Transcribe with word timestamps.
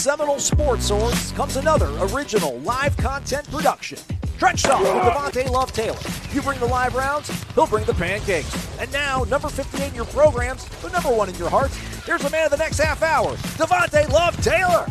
Seminole 0.00 0.38
sports 0.38 0.86
source 0.86 1.30
comes 1.32 1.56
another 1.56 1.90
original 2.00 2.58
live 2.60 2.96
content 2.96 3.46
production. 3.50 3.98
Trench 4.38 4.62
Talk 4.62 4.80
with 4.80 4.88
Devontay 4.88 5.50
Love 5.50 5.72
Taylor. 5.72 5.98
You 6.32 6.40
bring 6.40 6.58
the 6.58 6.64
live 6.64 6.94
rounds, 6.94 7.28
he'll 7.52 7.66
bring 7.66 7.84
the 7.84 7.92
pancakes. 7.92 8.78
And 8.78 8.90
now, 8.94 9.24
number 9.24 9.50
58 9.50 9.88
in 9.88 9.94
your 9.94 10.06
programs, 10.06 10.66
but 10.80 10.94
number 10.94 11.10
one 11.14 11.28
in 11.28 11.34
your 11.34 11.50
hearts, 11.50 11.76
here's 12.06 12.22
the 12.22 12.30
man 12.30 12.46
of 12.46 12.50
the 12.50 12.56
next 12.56 12.78
half 12.78 13.02
hour, 13.02 13.32
Devontay 13.58 14.08
Love 14.08 14.42
Taylor. 14.42 14.86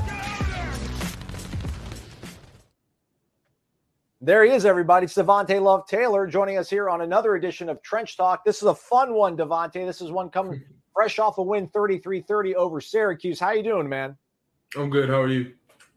There 4.22 4.46
he 4.46 4.52
is, 4.52 4.64
everybody. 4.64 5.06
It's 5.06 5.16
Devontay 5.16 5.60
Love 5.60 5.88
Taylor 5.88 6.28
joining 6.28 6.60
us 6.60 6.70
here 6.70 6.88
on 6.88 7.02
another 7.02 7.34
edition 7.34 7.68
of 7.68 7.82
Trench 7.82 8.16
Talk. 8.16 8.46
This 8.46 8.58
is 8.58 8.68
a 8.68 8.76
fun 8.76 9.16
one, 9.16 9.36
Devontay. 9.36 9.88
This 9.88 10.02
is 10.02 10.12
one 10.12 10.30
coming 10.30 10.64
fresh 10.94 11.18
off 11.18 11.40
a 11.40 11.42
win 11.42 11.68
33-30 11.70 12.54
over 12.54 12.80
Syracuse. 12.80 13.40
How 13.40 13.54
you 13.54 13.64
doing, 13.64 13.90
man? 13.90 14.16
I'm 14.76 14.90
good. 14.90 15.10
How 15.10 15.22
are 15.22 15.28
you? 15.28 15.54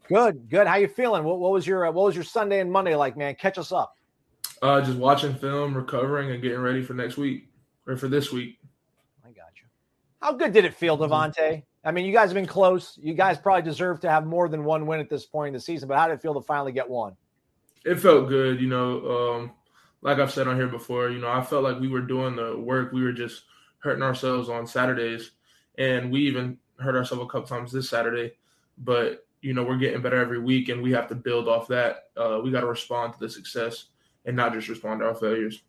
Good, 0.07 0.49
good. 0.49 0.67
How 0.67 0.75
you 0.75 0.87
feeling? 0.87 1.23
What, 1.23 1.39
what 1.39 1.51
was 1.51 1.65
your 1.65 1.87
uh, 1.87 1.91
what 1.91 2.05
was 2.05 2.15
your 2.15 2.23
Sunday 2.23 2.59
and 2.59 2.71
Monday 2.71 2.95
like, 2.95 3.15
man? 3.15 3.35
Catch 3.35 3.57
us 3.57 3.71
up. 3.71 3.97
Uh, 4.61 4.81
just 4.81 4.97
watching 4.97 5.33
film, 5.35 5.75
recovering, 5.75 6.31
and 6.31 6.41
getting 6.41 6.59
ready 6.59 6.81
for 6.81 6.93
next 6.93 7.17
week 7.17 7.49
or 7.87 7.97
for 7.97 8.07
this 8.07 8.31
week. 8.31 8.59
I 9.23 9.27
got 9.27 9.51
you. 9.55 9.67
How 10.21 10.33
good 10.33 10.53
did 10.53 10.65
it 10.65 10.73
feel, 10.73 10.97
Devontay? 10.97 11.63
I 11.85 11.91
mean, 11.91 12.05
you 12.05 12.13
guys 12.13 12.29
have 12.29 12.35
been 12.35 12.45
close. 12.45 12.97
You 13.01 13.13
guys 13.13 13.37
probably 13.37 13.61
deserve 13.61 13.99
to 14.01 14.09
have 14.09 14.25
more 14.25 14.47
than 14.47 14.63
one 14.63 14.85
win 14.85 14.99
at 14.99 15.09
this 15.09 15.25
point 15.25 15.49
in 15.49 15.53
the 15.53 15.59
season. 15.59 15.87
But 15.87 15.97
how 15.97 16.07
did 16.07 16.13
it 16.13 16.21
feel 16.21 16.33
to 16.33 16.41
finally 16.41 16.71
get 16.71 16.89
one? 16.89 17.15
It 17.85 17.99
felt 17.99 18.29
good. 18.29 18.61
You 18.61 18.69
know, 18.69 19.33
um, 19.35 19.51
like 20.01 20.19
I've 20.19 20.31
said 20.31 20.47
on 20.47 20.55
here 20.55 20.67
before. 20.67 21.09
You 21.09 21.19
know, 21.19 21.29
I 21.29 21.41
felt 21.43 21.63
like 21.63 21.79
we 21.79 21.89
were 21.89 22.01
doing 22.01 22.35
the 22.35 22.57
work. 22.57 22.91
We 22.91 23.03
were 23.03 23.13
just 23.13 23.43
hurting 23.79 24.03
ourselves 24.03 24.49
on 24.49 24.65
Saturdays, 24.65 25.31
and 25.77 26.11
we 26.11 26.21
even 26.21 26.57
hurt 26.79 26.95
ourselves 26.95 27.23
a 27.23 27.27
couple 27.27 27.47
times 27.47 27.71
this 27.71 27.89
Saturday. 27.89 28.33
But 28.77 29.25
you 29.41 29.53
know, 29.53 29.63
we're 29.63 29.77
getting 29.77 30.01
better 30.01 30.19
every 30.19 30.39
week, 30.39 30.69
and 30.69 30.81
we 30.81 30.91
have 30.91 31.07
to 31.09 31.15
build 31.15 31.47
off 31.47 31.67
that. 31.67 32.05
Uh, 32.15 32.39
we 32.43 32.51
got 32.51 32.61
to 32.61 32.67
respond 32.67 33.13
to 33.13 33.19
the 33.19 33.29
success 33.29 33.85
and 34.25 34.35
not 34.35 34.53
just 34.53 34.69
respond 34.69 35.01
to 35.01 35.07
our 35.07 35.15
failures. 35.15 35.63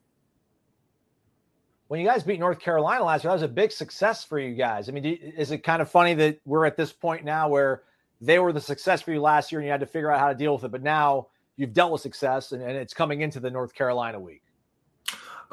When 1.88 2.00
you 2.00 2.06
guys 2.06 2.22
beat 2.22 2.41
North 2.41 2.60
Carolina 2.60 3.04
last 3.04 3.25
year, 3.25 3.31
that 3.31 3.34
was 3.34 3.43
a 3.43 3.48
big 3.48 3.72
success 3.72 4.25
for 4.25 4.38
you 4.38 4.54
guys. 4.54 4.88
I 4.88 4.93
mean, 4.93 5.03
do- 5.03 5.19
is 5.37 5.50
it 5.50 5.59
kind 5.59 5.82
of 5.82 5.91
funny 5.91 6.14
that 6.14 6.41
we're 6.44 6.64
at 6.66 6.76
this 6.76 6.93
point 6.93 7.25
now 7.25 7.48
where 7.48 7.82
they 8.20 8.38
were 8.38 8.53
the 8.53 8.60
success 8.60 9.03
for 9.03 9.12
you 9.12 9.20
last 9.20 9.53
year, 9.53 9.60
and 9.60 9.66
you 9.66 9.72
had 9.72 9.81
to 9.81 9.87
figure 9.87 10.10
out 10.10 10.20
how 10.20 10.28
to 10.28 10.34
deal 10.34 10.54
with 10.54 10.64
it, 10.64 10.70
but 10.70 10.82
now 10.82 11.28
you've 11.56 11.72
dealt 11.72 11.93
with 11.93 12.00
success, 12.00 12.53
and, 12.53 12.62
and 12.62 12.76
it's 12.76 12.94
coming 12.94 13.20
into 13.20 13.41
the 13.41 13.50
North 13.50 13.75
Carolina 13.75 14.19
week. 14.19 14.43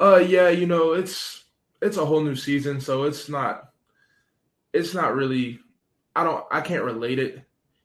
Uh, 0.00 0.16
yeah, 0.16 0.48
you 0.48 0.66
know, 0.66 0.92
it's 0.92 1.44
it's 1.80 1.96
a 1.96 2.06
whole 2.06 2.22
new 2.22 2.36
season, 2.36 2.80
so 2.80 3.04
it's 3.04 3.28
not 3.28 3.72
it's 4.72 4.94
not 4.94 5.14
really. 5.14 5.60
I 6.14 6.24
don't. 6.24 6.44
I 6.50 6.60
can't 6.60 6.84
relate 6.84 7.18
it. 7.18 7.42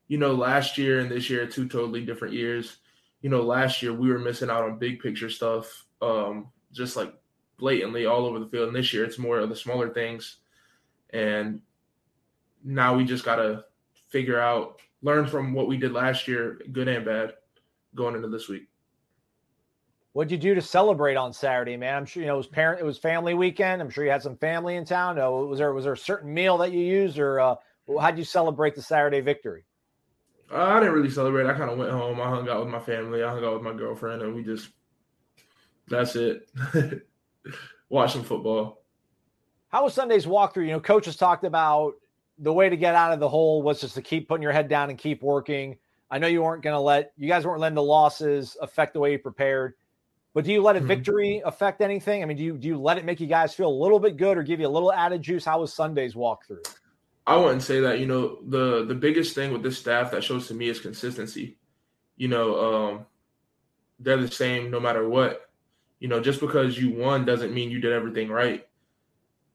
You 0.08 0.18
know, 0.18 0.34
last 0.34 0.78
year 0.78 1.00
and 1.00 1.12
this 1.12 1.30
year 1.30 1.46
two 1.48 1.68
totally 1.68 2.06
different 2.06 2.34
years. 2.34 2.78
You 3.22 3.30
know, 3.30 3.42
last 3.42 3.82
year 3.82 3.94
we 3.94 4.10
were 4.10 4.20
missing 4.20 4.50
out 4.50 4.64
on 4.64 4.80
big 4.80 5.00
picture 5.00 5.30
stuff, 5.30 5.86
um, 6.02 6.48
just 6.72 6.96
like 6.96 7.14
blatantly 7.58 8.06
all 8.06 8.26
over 8.26 8.40
the 8.40 8.48
field. 8.48 8.68
And 8.68 8.76
this 8.76 8.94
year 8.94 9.04
it's 9.04 9.18
more 9.18 9.40
of 9.40 9.50
the 9.50 9.56
smaller 9.56 9.90
things, 9.90 10.38
and 11.12 11.62
now 12.64 12.96
we 12.96 13.06
just 13.06 13.26
gotta 13.26 13.66
figure 14.10 14.40
out, 14.40 14.80
learn 15.02 15.26
from 15.26 15.54
what 15.54 15.68
we 15.68 15.78
did 15.78 15.92
last 15.94 16.28
year, 16.28 16.62
good 16.72 16.88
and 16.88 17.06
bad, 17.06 17.34
going 17.96 18.16
into 18.16 18.30
this 18.30 18.48
week. 18.48 18.68
What'd 20.14 20.32
you 20.32 20.38
do 20.38 20.56
to 20.56 20.62
celebrate 20.62 21.16
on 21.16 21.32
Saturday, 21.32 21.78
man? 21.78 21.96
I'm 21.96 22.06
sure 22.06 22.24
you 22.24 22.28
know 22.28 22.34
it 22.36 22.38
was 22.38 22.48
parent, 22.48 22.82
it 22.82 22.86
was 22.86 22.98
family 22.98 23.34
weekend. 23.36 23.82
I'm 23.82 23.90
sure 23.90 24.04
you 24.04 24.10
had 24.10 24.24
some 24.24 24.38
family 24.38 24.76
in 24.76 24.84
town. 24.84 25.20
Uh, 25.20 25.30
was 25.30 25.60
there 25.60 25.74
was 25.74 25.84
there 25.84 25.94
a 25.94 25.98
certain 25.98 26.34
meal 26.34 26.58
that 26.58 26.72
you 26.72 26.80
used, 26.80 27.20
or 27.20 27.40
uh, 27.40 27.56
how'd 28.00 28.18
you 28.18 28.24
celebrate 28.24 28.76
the 28.76 28.82
Saturday 28.82 29.22
victory? 29.22 29.64
Uh, 30.52 30.58
I 30.64 30.80
didn't 30.80 30.96
really 30.96 31.10
celebrate. 31.10 31.46
I 31.46 31.54
kind 31.54 31.70
of 31.70 31.78
went 31.78 31.92
home. 31.92 32.20
I 32.22 32.30
hung 32.30 32.48
out 32.50 32.64
with 32.64 32.70
my 32.74 32.80
family. 32.80 33.24
I 33.24 33.30
hung 33.30 33.44
out 33.44 33.54
with 33.56 33.64
my 33.64 33.74
girlfriend, 33.74 34.22
and 34.22 34.34
we 34.36 34.44
just 34.44 34.70
that's 35.88 36.16
it. 36.16 36.50
Watch 37.90 38.14
some 38.14 38.24
football. 38.24 38.84
How 39.70 39.84
was 39.84 39.94
Sunday's 39.94 40.26
walkthrough? 40.26 40.66
You 40.66 40.72
know, 40.72 40.80
coaches 40.80 41.16
talked 41.18 41.44
about 41.44 41.94
the 42.40 42.54
way 42.54 42.70
to 42.70 42.78
get 42.78 42.96
out 42.96 43.14
of 43.14 43.20
the 43.20 43.28
hole 43.28 43.62
was 43.62 43.82
just 43.82 43.96
to 43.96 44.02
keep 44.02 44.28
putting 44.28 44.44
your 44.44 44.52
head 44.52 44.68
down 44.70 44.90
and 44.90 44.98
keep 44.98 45.22
working. 45.24 45.78
I 46.10 46.20
know 46.20 46.28
you 46.28 46.42
weren't 46.42 46.64
going 46.64 46.76
to 46.76 46.80
let 46.80 47.12
you 47.18 47.28
guys 47.28 47.46
weren't 47.46 47.60
letting 47.60 47.76
the 47.76 47.84
losses 47.84 48.56
affect 48.62 48.94
the 48.94 49.00
way 49.00 49.12
you 49.14 49.20
prepared, 49.20 49.74
but 50.34 50.46
do 50.46 50.54
you 50.54 50.62
let 50.62 50.78
a 50.78 50.80
Mhm. 50.80 50.88
victory 50.88 51.42
affect 51.44 51.82
anything? 51.82 52.24
I 52.24 52.26
mean, 52.26 52.38
do 52.38 52.44
you 52.44 52.58
do 52.58 52.68
you 52.68 52.80
let 52.80 52.98
it 52.98 53.04
make 53.04 53.20
you 53.20 53.28
guys 53.28 53.54
feel 53.54 53.68
a 53.68 53.80
little 53.84 54.00
bit 54.00 54.16
good 54.16 54.38
or 54.38 54.44
give 54.44 54.60
you 54.62 54.68
a 54.68 54.70
little 54.70 54.94
added 54.94 55.22
juice? 55.22 55.44
How 55.44 55.60
was 55.60 55.74
Sunday's 55.74 56.16
walkthrough? 56.16 56.66
I 57.28 57.36
wouldn't 57.36 57.62
say 57.62 57.82
that. 57.82 58.00
You 58.00 58.06
know, 58.06 58.40
the 58.48 58.86
the 58.86 58.96
biggest 58.96 59.36
thing 59.36 59.52
with 59.52 59.62
this 59.62 59.78
staff 59.78 60.12
that 60.12 60.24
shows 60.24 60.48
to 60.48 60.54
me 60.54 60.70
is 60.70 60.80
consistency. 60.80 61.58
You 62.16 62.30
know, 62.30 62.58
um, 62.58 63.06
they're 64.00 64.18
the 64.18 64.32
same 64.32 64.72
no 64.72 64.80
matter 64.80 65.08
what. 65.08 65.50
You 66.00 66.08
know, 66.08 66.22
just 66.22 66.40
because 66.40 66.80
you 66.80 66.94
won 66.94 67.26
doesn't 67.26 67.54
mean 67.54 67.70
you 67.70 67.82
did 67.82 67.92
everything 67.92 68.30
right, 68.30 68.66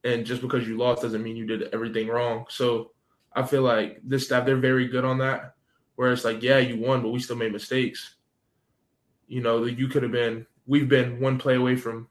and 0.03 0.23
just 0.23 0.41
because 0.41 0.67
you 0.67 0.77
lost 0.77 1.01
doesn't 1.01 1.23
mean 1.23 1.35
you 1.35 1.47
did 1.47 1.63
everything 1.73 2.07
wrong. 2.07 2.45
So 2.47 2.91
I 3.33 3.41
feel 3.41 3.63
like 3.63 3.99
this 4.03 4.25
staff 4.25 4.45
they're 4.45 4.57
very 4.57 4.87
good 4.87 5.03
on 5.03 5.17
that. 5.17 5.55
Where 5.95 6.11
it's 6.11 6.25
like, 6.25 6.43
yeah, 6.43 6.59
you 6.59 6.79
won, 6.79 7.01
but 7.01 7.09
we 7.09 7.19
still 7.19 7.35
made 7.35 7.53
mistakes. 7.53 8.15
You 9.27 9.41
know, 9.41 9.65
you 9.65 9.87
could 9.87 10.03
have 10.03 10.11
been. 10.11 10.45
We've 10.67 10.87
been 10.87 11.19
one 11.19 11.39
play 11.39 11.55
away 11.55 11.75
from 11.75 12.07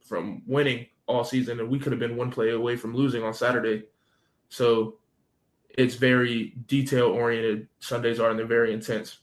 from 0.00 0.42
winning 0.46 0.86
all 1.06 1.24
season, 1.24 1.60
and 1.60 1.70
we 1.70 1.78
could 1.78 1.92
have 1.92 1.98
been 1.98 2.16
one 2.16 2.30
play 2.30 2.50
away 2.50 2.76
from 2.76 2.94
losing 2.94 3.22
on 3.22 3.32
Saturday. 3.32 3.84
So 4.52 4.98
it's 5.70 5.94
very 5.94 6.50
detail 6.66 7.06
oriented. 7.06 7.68
Sundays 7.80 8.20
are, 8.20 8.28
and 8.28 8.38
they're 8.38 8.44
very 8.44 8.74
intense. 8.74 9.20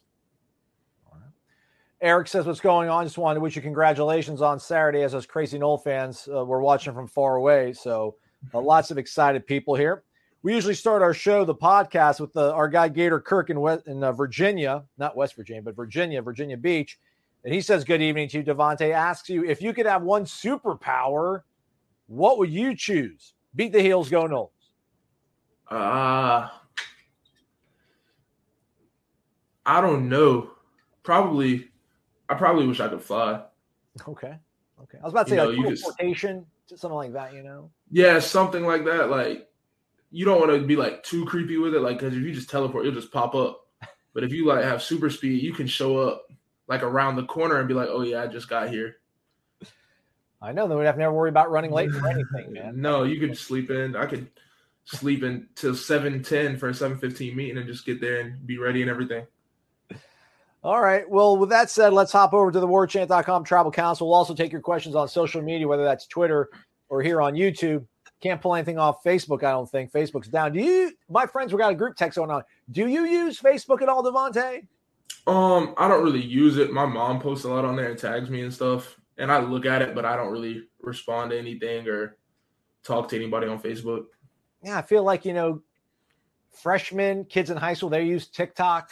Eric 2.01 2.28
says, 2.28 2.47
"What's 2.47 2.59
going 2.59 2.90
on?" 2.90 3.06
Just 3.06 3.19
wanted 3.19 3.35
to 3.35 3.41
wish 3.41 3.56
you 3.56 3.62
congratulations 3.62 4.41
on 4.41 4.59
Saturday. 4.59 5.03
As 5.03 5.13
us 5.13 5.28
crazy 5.28 5.59
Nole 5.59 5.78
fans, 5.78 6.28
uh, 6.34 6.44
we're 6.44 6.62
watching 6.62 6.94
from 6.94 7.07
far 7.07 7.35
away, 7.35 7.74
so 7.74 8.15
uh, 8.56 8.59
lots 8.59 8.89
of 8.89 8.98
excited 8.98 9.45
people 9.45 9.75
here. 9.75 10.04
We 10.42 10.56
usually 10.56 10.74
start 10.74 11.04
our 11.04 11.13
show, 11.13 11.45
the 11.45 11.54
podcast, 11.54 12.19
with 12.19 12.33
the, 12.33 12.51
our 12.54 12.68
guy 12.68 12.88
Gator 12.88 13.19
Kirk 13.19 13.51
in, 13.51 13.59
West, 13.59 13.86
in 13.86 14.04
uh, 14.04 14.13
Virginia, 14.13 14.86
not 14.98 15.15
West 15.15 15.36
Virginia, 15.36 15.62
but 15.62 15.75
Virginia, 15.75 16.21
Virginia 16.24 16.57
Beach, 16.57 16.98
and 17.44 17.54
he 17.54 17.62
says, 17.62 17.83
"Good 17.83 18.01
evening 18.01 18.30
to 18.30 18.39
you." 18.39 18.44
Devontay 18.44 18.94
asks 18.94 19.30
you 19.30 19.45
if 19.45 19.62
you 19.62 19.74
could 19.74 19.86
have 19.86 20.01
one 20.01 20.25
superpower, 20.25 21.42
what 22.07 22.39
would 22.39 22.50
you 22.50 22.75
choose? 22.75 23.36
Beat 23.54 23.74
the 23.74 23.81
heels, 23.81 24.09
go 24.09 24.27
Noles. 24.27 24.58
Uh 25.69 26.50
I 29.66 29.81
don't 29.81 30.10
know. 30.10 30.50
Probably, 31.04 31.69
I 32.27 32.33
probably 32.33 32.66
wish 32.66 32.80
I 32.80 32.88
could 32.88 33.01
fly. 33.04 33.42
Okay, 34.07 34.36
okay. 34.81 34.98
I 35.00 35.04
was 35.04 35.13
about 35.13 35.27
to 35.27 35.30
say 35.31 35.36
You 35.36 35.42
know, 35.44 35.50
like 35.50 35.57
you 35.57 35.69
just- 35.69 35.83
teleportation, 35.83 36.45
something 36.68 36.92
like 36.92 37.13
that. 37.13 37.33
You 37.33 37.44
know. 37.44 37.69
Yeah, 37.92 38.19
something 38.19 38.66
like 38.66 38.86
that. 38.86 39.10
Like 39.10 39.48
you 40.12 40.25
don't 40.25 40.39
want 40.39 40.51
to 40.51 40.66
be 40.66 40.75
like 40.75 41.04
too 41.04 41.25
creepy 41.25 41.57
with 41.57 41.75
it, 41.75 41.81
like 41.81 42.00
because 42.00 42.16
if 42.16 42.21
you 42.24 42.33
just 42.33 42.50
teleport, 42.50 42.86
you'll 42.86 42.94
just 42.95 43.12
pop 43.12 43.36
up. 43.36 43.68
But 44.13 44.24
if 44.24 44.33
you 44.33 44.45
like 44.48 44.63
have 44.63 44.81
super 44.81 45.10
speed, 45.10 45.44
you 45.44 45.54
can 45.54 45.68
show 45.68 45.98
up 45.98 46.25
like 46.68 46.81
around 46.81 47.16
the 47.16 47.25
corner 47.25 47.57
and 47.60 47.68
be 47.68 47.74
like, 47.75 47.89
"Oh 47.92 48.01
yeah, 48.01 48.24
I 48.24 48.27
just 48.27 48.50
got 48.50 48.69
here." 48.69 48.95
I 50.42 50.51
know. 50.51 50.68
Then 50.68 50.77
we'd 50.77 50.86
have 50.86 50.95
to 50.95 51.00
never 51.00 51.13
worry 51.13 51.30
about 51.30 51.51
running 51.51 51.71
late 51.71 51.92
for 51.92 52.07
anything, 52.07 52.54
man. 52.54 52.74
No, 52.81 53.04
you 53.04 53.19
could 53.19 53.38
sleep 53.38 53.69
in. 53.69 53.95
I 53.95 54.06
could 54.07 54.27
sleep 54.97 55.24
in 55.24 55.47
till 55.56 55.75
seven 55.75 56.24
ten 56.24 56.57
for 56.57 56.69
a 56.69 56.74
seven 56.74 56.97
fifteen 56.97 57.36
meeting 57.36 57.57
and 57.57 57.68
just 57.68 57.86
get 57.86 58.01
there 58.01 58.21
and 58.21 58.45
be 58.45 58.57
ready 58.57 58.81
and 58.81 58.89
everything. 58.89 59.25
All 60.62 60.81
right. 60.81 61.09
Well, 61.09 61.38
with 61.38 61.50
that 61.50 61.69
said, 61.69 61.94
let's 61.94 62.12
hop 62.12 62.33
over 62.33 62.51
to 62.51 62.59
the 62.59 62.68
warchant.com 62.68 63.45
tribal 63.45 63.71
council. 63.71 64.07
We'll 64.07 64.18
also 64.18 64.36
take 64.36 64.51
your 64.51 64.62
questions 64.62 64.94
on 64.94 65.07
social 65.07 65.41
media, 65.41 65.68
whether 65.68 65.86
that's 65.86 66.06
Twitter 66.06 66.50
or 66.89 67.01
here 67.01 67.21
on 67.21 67.33
YouTube. 67.33 67.86
Can't 68.19 68.41
pull 68.41 68.56
anything 68.56 68.77
off 68.77 69.01
Facebook, 69.01 69.44
I 69.44 69.51
don't 69.51 69.69
think. 69.69 69.94
Facebook's 69.94 70.27
down. 70.27 70.51
Do 70.51 70.59
you, 70.59 70.92
my 71.07 71.25
friends, 71.25 71.53
we 71.53 71.59
got 71.59 71.71
a 71.71 71.75
group 71.75 71.95
text 71.95 72.18
going 72.18 72.30
on. 72.30 72.44
Do 72.69 72.88
you 72.88 73.06
use 73.06 73.39
Facebook 73.39 73.81
at 73.81 73.88
all, 73.88 74.03
Devontay? 74.03 74.68
Um, 75.25 75.74
I 75.77 75.88
don't 75.88 76.03
really 76.03 76.25
use 76.25 76.57
it. 76.57 76.74
My 76.74 76.85
mom 76.85 77.21
posts 77.21 77.45
a 77.45 77.50
lot 77.50 77.63
on 77.63 77.77
there 77.77 77.92
and 77.92 77.97
tags 77.97 78.30
me 78.30 78.42
and 78.42 78.53
stuff, 78.53 79.00
and 79.18 79.31
I 79.31 79.39
look 79.39 79.65
at 79.65 79.81
it, 79.81 79.95
but 79.95 80.03
I 80.03 80.18
don't 80.18 80.33
really 80.33 80.63
respond 80.81 81.31
to 81.31 81.39
anything 81.39 81.88
or 81.88 82.18
talk 82.83 83.07
to 83.09 83.15
anybody 83.15 83.47
on 83.47 83.62
Facebook. 83.62 84.07
Yeah, 84.63 84.77
I 84.77 84.81
feel 84.81 85.03
like 85.03 85.25
you 85.25 85.33
know, 85.33 85.61
freshmen, 86.51 87.25
kids 87.25 87.50
in 87.50 87.57
high 87.57 87.73
school, 87.73 87.89
they 87.89 88.03
use 88.03 88.27
TikTok. 88.27 88.91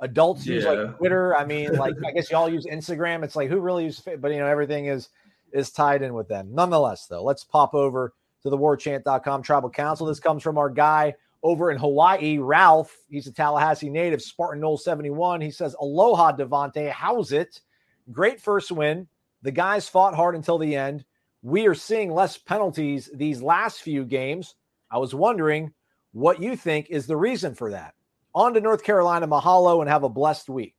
Adults 0.00 0.46
use 0.46 0.64
like 0.64 0.98
Twitter. 0.98 1.36
I 1.36 1.44
mean, 1.46 1.72
like 1.74 1.94
I 2.04 2.12
guess 2.12 2.30
y'all 2.30 2.48
use 2.48 2.66
Instagram. 2.66 3.22
It's 3.24 3.36
like 3.36 3.48
who 3.48 3.60
really 3.60 3.84
uses, 3.84 4.06
but 4.18 4.30
you 4.32 4.38
know, 4.38 4.46
everything 4.46 4.86
is 4.86 5.10
is 5.52 5.70
tied 5.70 6.02
in 6.02 6.14
with 6.14 6.28
them. 6.28 6.48
Nonetheless, 6.52 7.06
though, 7.06 7.22
let's 7.22 7.44
pop 7.44 7.74
over 7.74 8.14
to 8.42 8.50
the 8.50 8.58
warchant.com 8.58 9.42
tribal 9.42 9.70
council. 9.70 10.06
This 10.06 10.20
comes 10.20 10.42
from 10.42 10.58
our 10.58 10.70
guy 10.70 11.14
over 11.42 11.70
in 11.70 11.78
Hawaii, 11.78 12.38
Ralph. 12.38 12.96
He's 13.08 13.26
a 13.26 13.32
Tallahassee 13.32 13.90
native, 13.90 14.22
Spartan 14.22 14.60
Nole 14.60 14.78
71. 14.78 15.40
He 15.40 15.50
says, 15.50 15.74
Aloha, 15.80 16.36
Devontay. 16.36 16.90
How's 16.90 17.32
it? 17.32 17.60
Great 18.10 18.40
first 18.40 18.72
win. 18.72 19.06
The 19.42 19.50
guys 19.50 19.88
fought 19.88 20.14
hard 20.14 20.34
until 20.34 20.58
the 20.58 20.76
end. 20.76 21.04
We 21.42 21.66
are 21.66 21.74
seeing 21.74 22.12
less 22.12 22.38
penalties 22.38 23.10
these 23.12 23.42
last 23.42 23.82
few 23.82 24.04
games. 24.04 24.54
I 24.92 24.98
was 24.98 25.14
wondering 25.14 25.72
what 26.12 26.42
you 26.42 26.54
think 26.54 26.88
is 26.90 27.06
the 27.06 27.16
reason 27.16 27.54
for 27.54 27.70
that. 27.70 27.94
On 28.34 28.52
to 28.54 28.60
North 28.60 28.84
Carolina, 28.84 29.26
mahalo, 29.26 29.80
and 29.80 29.88
have 29.88 30.04
a 30.04 30.08
blessed 30.08 30.48
week. 30.48 30.76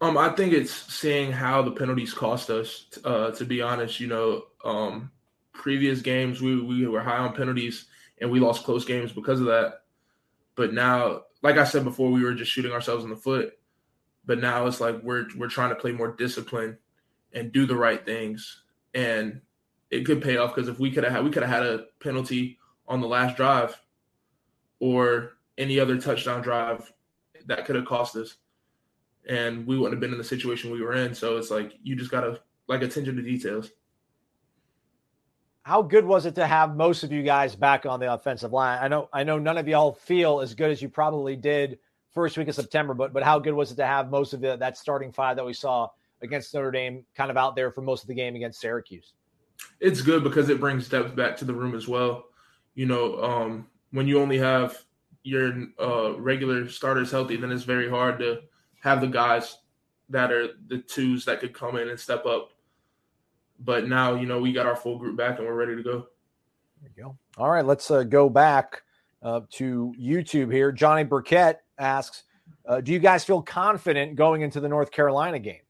Um, 0.00 0.18
I 0.18 0.28
think 0.30 0.52
it's 0.52 0.72
seeing 0.92 1.32
how 1.32 1.62
the 1.62 1.70
penalties 1.70 2.12
cost 2.12 2.50
us. 2.50 2.86
Uh, 3.04 3.30
to 3.30 3.44
be 3.44 3.62
honest, 3.62 4.00
you 4.00 4.06
know, 4.06 4.44
um, 4.64 5.10
previous 5.52 6.02
games 6.02 6.42
we 6.42 6.60
we 6.60 6.86
were 6.86 7.00
high 7.00 7.16
on 7.16 7.34
penalties 7.34 7.86
and 8.20 8.30
we 8.30 8.40
lost 8.40 8.64
close 8.64 8.84
games 8.84 9.12
because 9.12 9.40
of 9.40 9.46
that. 9.46 9.82
But 10.56 10.74
now, 10.74 11.22
like 11.42 11.56
I 11.56 11.64
said 11.64 11.84
before, 11.84 12.10
we 12.10 12.22
were 12.22 12.34
just 12.34 12.50
shooting 12.50 12.72
ourselves 12.72 13.04
in 13.04 13.10
the 13.10 13.16
foot. 13.16 13.58
But 14.26 14.40
now 14.40 14.66
it's 14.66 14.80
like 14.80 15.02
we're 15.02 15.26
we're 15.36 15.48
trying 15.48 15.70
to 15.70 15.76
play 15.76 15.92
more 15.92 16.14
discipline 16.14 16.78
and 17.32 17.52
do 17.52 17.66
the 17.66 17.76
right 17.76 18.04
things, 18.04 18.62
and 18.94 19.40
it 19.94 20.04
could 20.04 20.20
pay 20.20 20.36
off 20.36 20.54
because 20.54 20.68
if 20.68 20.80
we 20.80 20.90
could 20.90 21.04
have 21.04 21.12
had 21.12 21.24
we 21.24 21.30
could 21.30 21.42
have 21.44 21.52
had 21.52 21.64
a 21.64 21.86
penalty 22.00 22.58
on 22.88 23.00
the 23.00 23.06
last 23.06 23.36
drive 23.36 23.80
or 24.80 25.34
any 25.56 25.78
other 25.78 26.00
touchdown 26.00 26.42
drive 26.42 26.92
that 27.46 27.64
could 27.64 27.76
have 27.76 27.84
cost 27.84 28.16
us 28.16 28.36
and 29.28 29.66
we 29.66 29.78
wouldn't 29.78 29.94
have 29.94 30.00
been 30.00 30.12
in 30.12 30.18
the 30.18 30.24
situation 30.24 30.70
we 30.70 30.82
were 30.82 30.94
in. 30.94 31.14
So 31.14 31.36
it's 31.36 31.50
like 31.50 31.74
you 31.82 31.94
just 31.94 32.10
gotta 32.10 32.40
like 32.66 32.82
attention 32.82 33.16
to 33.16 33.22
details. 33.22 33.70
How 35.62 35.80
good 35.80 36.04
was 36.04 36.26
it 36.26 36.34
to 36.34 36.46
have 36.46 36.76
most 36.76 37.04
of 37.04 37.12
you 37.12 37.22
guys 37.22 37.54
back 37.54 37.86
on 37.86 38.00
the 38.00 38.12
offensive 38.12 38.52
line? 38.52 38.78
I 38.82 38.88
know 38.88 39.08
I 39.12 39.22
know 39.22 39.38
none 39.38 39.56
of 39.58 39.68
y'all 39.68 39.92
feel 39.92 40.40
as 40.40 40.54
good 40.54 40.70
as 40.70 40.82
you 40.82 40.88
probably 40.88 41.36
did 41.36 41.78
first 42.12 42.36
week 42.36 42.48
of 42.48 42.54
September, 42.54 42.94
but 42.94 43.12
but 43.12 43.22
how 43.22 43.38
good 43.38 43.54
was 43.54 43.70
it 43.70 43.76
to 43.76 43.86
have 43.86 44.10
most 44.10 44.34
of 44.34 44.40
the, 44.40 44.56
that 44.56 44.76
starting 44.76 45.12
five 45.12 45.36
that 45.36 45.46
we 45.46 45.54
saw 45.54 45.88
against 46.20 46.52
Notre 46.52 46.70
Dame 46.70 47.04
kind 47.14 47.30
of 47.30 47.36
out 47.36 47.54
there 47.54 47.70
for 47.70 47.80
most 47.80 48.02
of 48.02 48.08
the 48.08 48.14
game 48.14 48.34
against 48.34 48.60
Syracuse? 48.60 49.14
It's 49.80 50.02
good 50.02 50.24
because 50.24 50.48
it 50.48 50.60
brings 50.60 50.88
depth 50.88 51.14
back 51.14 51.36
to 51.38 51.44
the 51.44 51.54
room 51.54 51.74
as 51.74 51.86
well. 51.86 52.26
You 52.74 52.86
know, 52.86 53.22
um, 53.22 53.68
when 53.90 54.08
you 54.08 54.20
only 54.20 54.38
have 54.38 54.76
your 55.22 55.66
uh, 55.80 56.18
regular 56.18 56.68
starters 56.68 57.10
healthy, 57.10 57.36
then 57.36 57.50
it's 57.50 57.64
very 57.64 57.88
hard 57.88 58.18
to 58.18 58.42
have 58.80 59.00
the 59.00 59.06
guys 59.06 59.58
that 60.10 60.30
are 60.30 60.48
the 60.68 60.78
twos 60.78 61.24
that 61.24 61.40
could 61.40 61.54
come 61.54 61.76
in 61.76 61.88
and 61.88 61.98
step 61.98 62.26
up. 62.26 62.50
But 63.58 63.88
now, 63.88 64.14
you 64.14 64.26
know, 64.26 64.40
we 64.40 64.52
got 64.52 64.66
our 64.66 64.76
full 64.76 64.98
group 64.98 65.16
back 65.16 65.38
and 65.38 65.46
we're 65.46 65.54
ready 65.54 65.76
to 65.76 65.82
go. 65.82 66.06
There 66.82 66.90
you 66.96 67.02
go. 67.04 67.16
All 67.38 67.50
right, 67.50 67.64
let's 67.64 67.90
uh, 67.90 68.02
go 68.02 68.28
back 68.28 68.82
uh, 69.22 69.40
to 69.52 69.94
YouTube 69.98 70.52
here. 70.52 70.70
Johnny 70.70 71.04
Burkett 71.04 71.60
asks, 71.78 72.24
uh, 72.66 72.80
"Do 72.80 72.92
you 72.92 72.98
guys 72.98 73.24
feel 73.24 73.40
confident 73.40 74.16
going 74.16 74.42
into 74.42 74.60
the 74.60 74.68
North 74.68 74.90
Carolina 74.90 75.38
game?" 75.38 75.63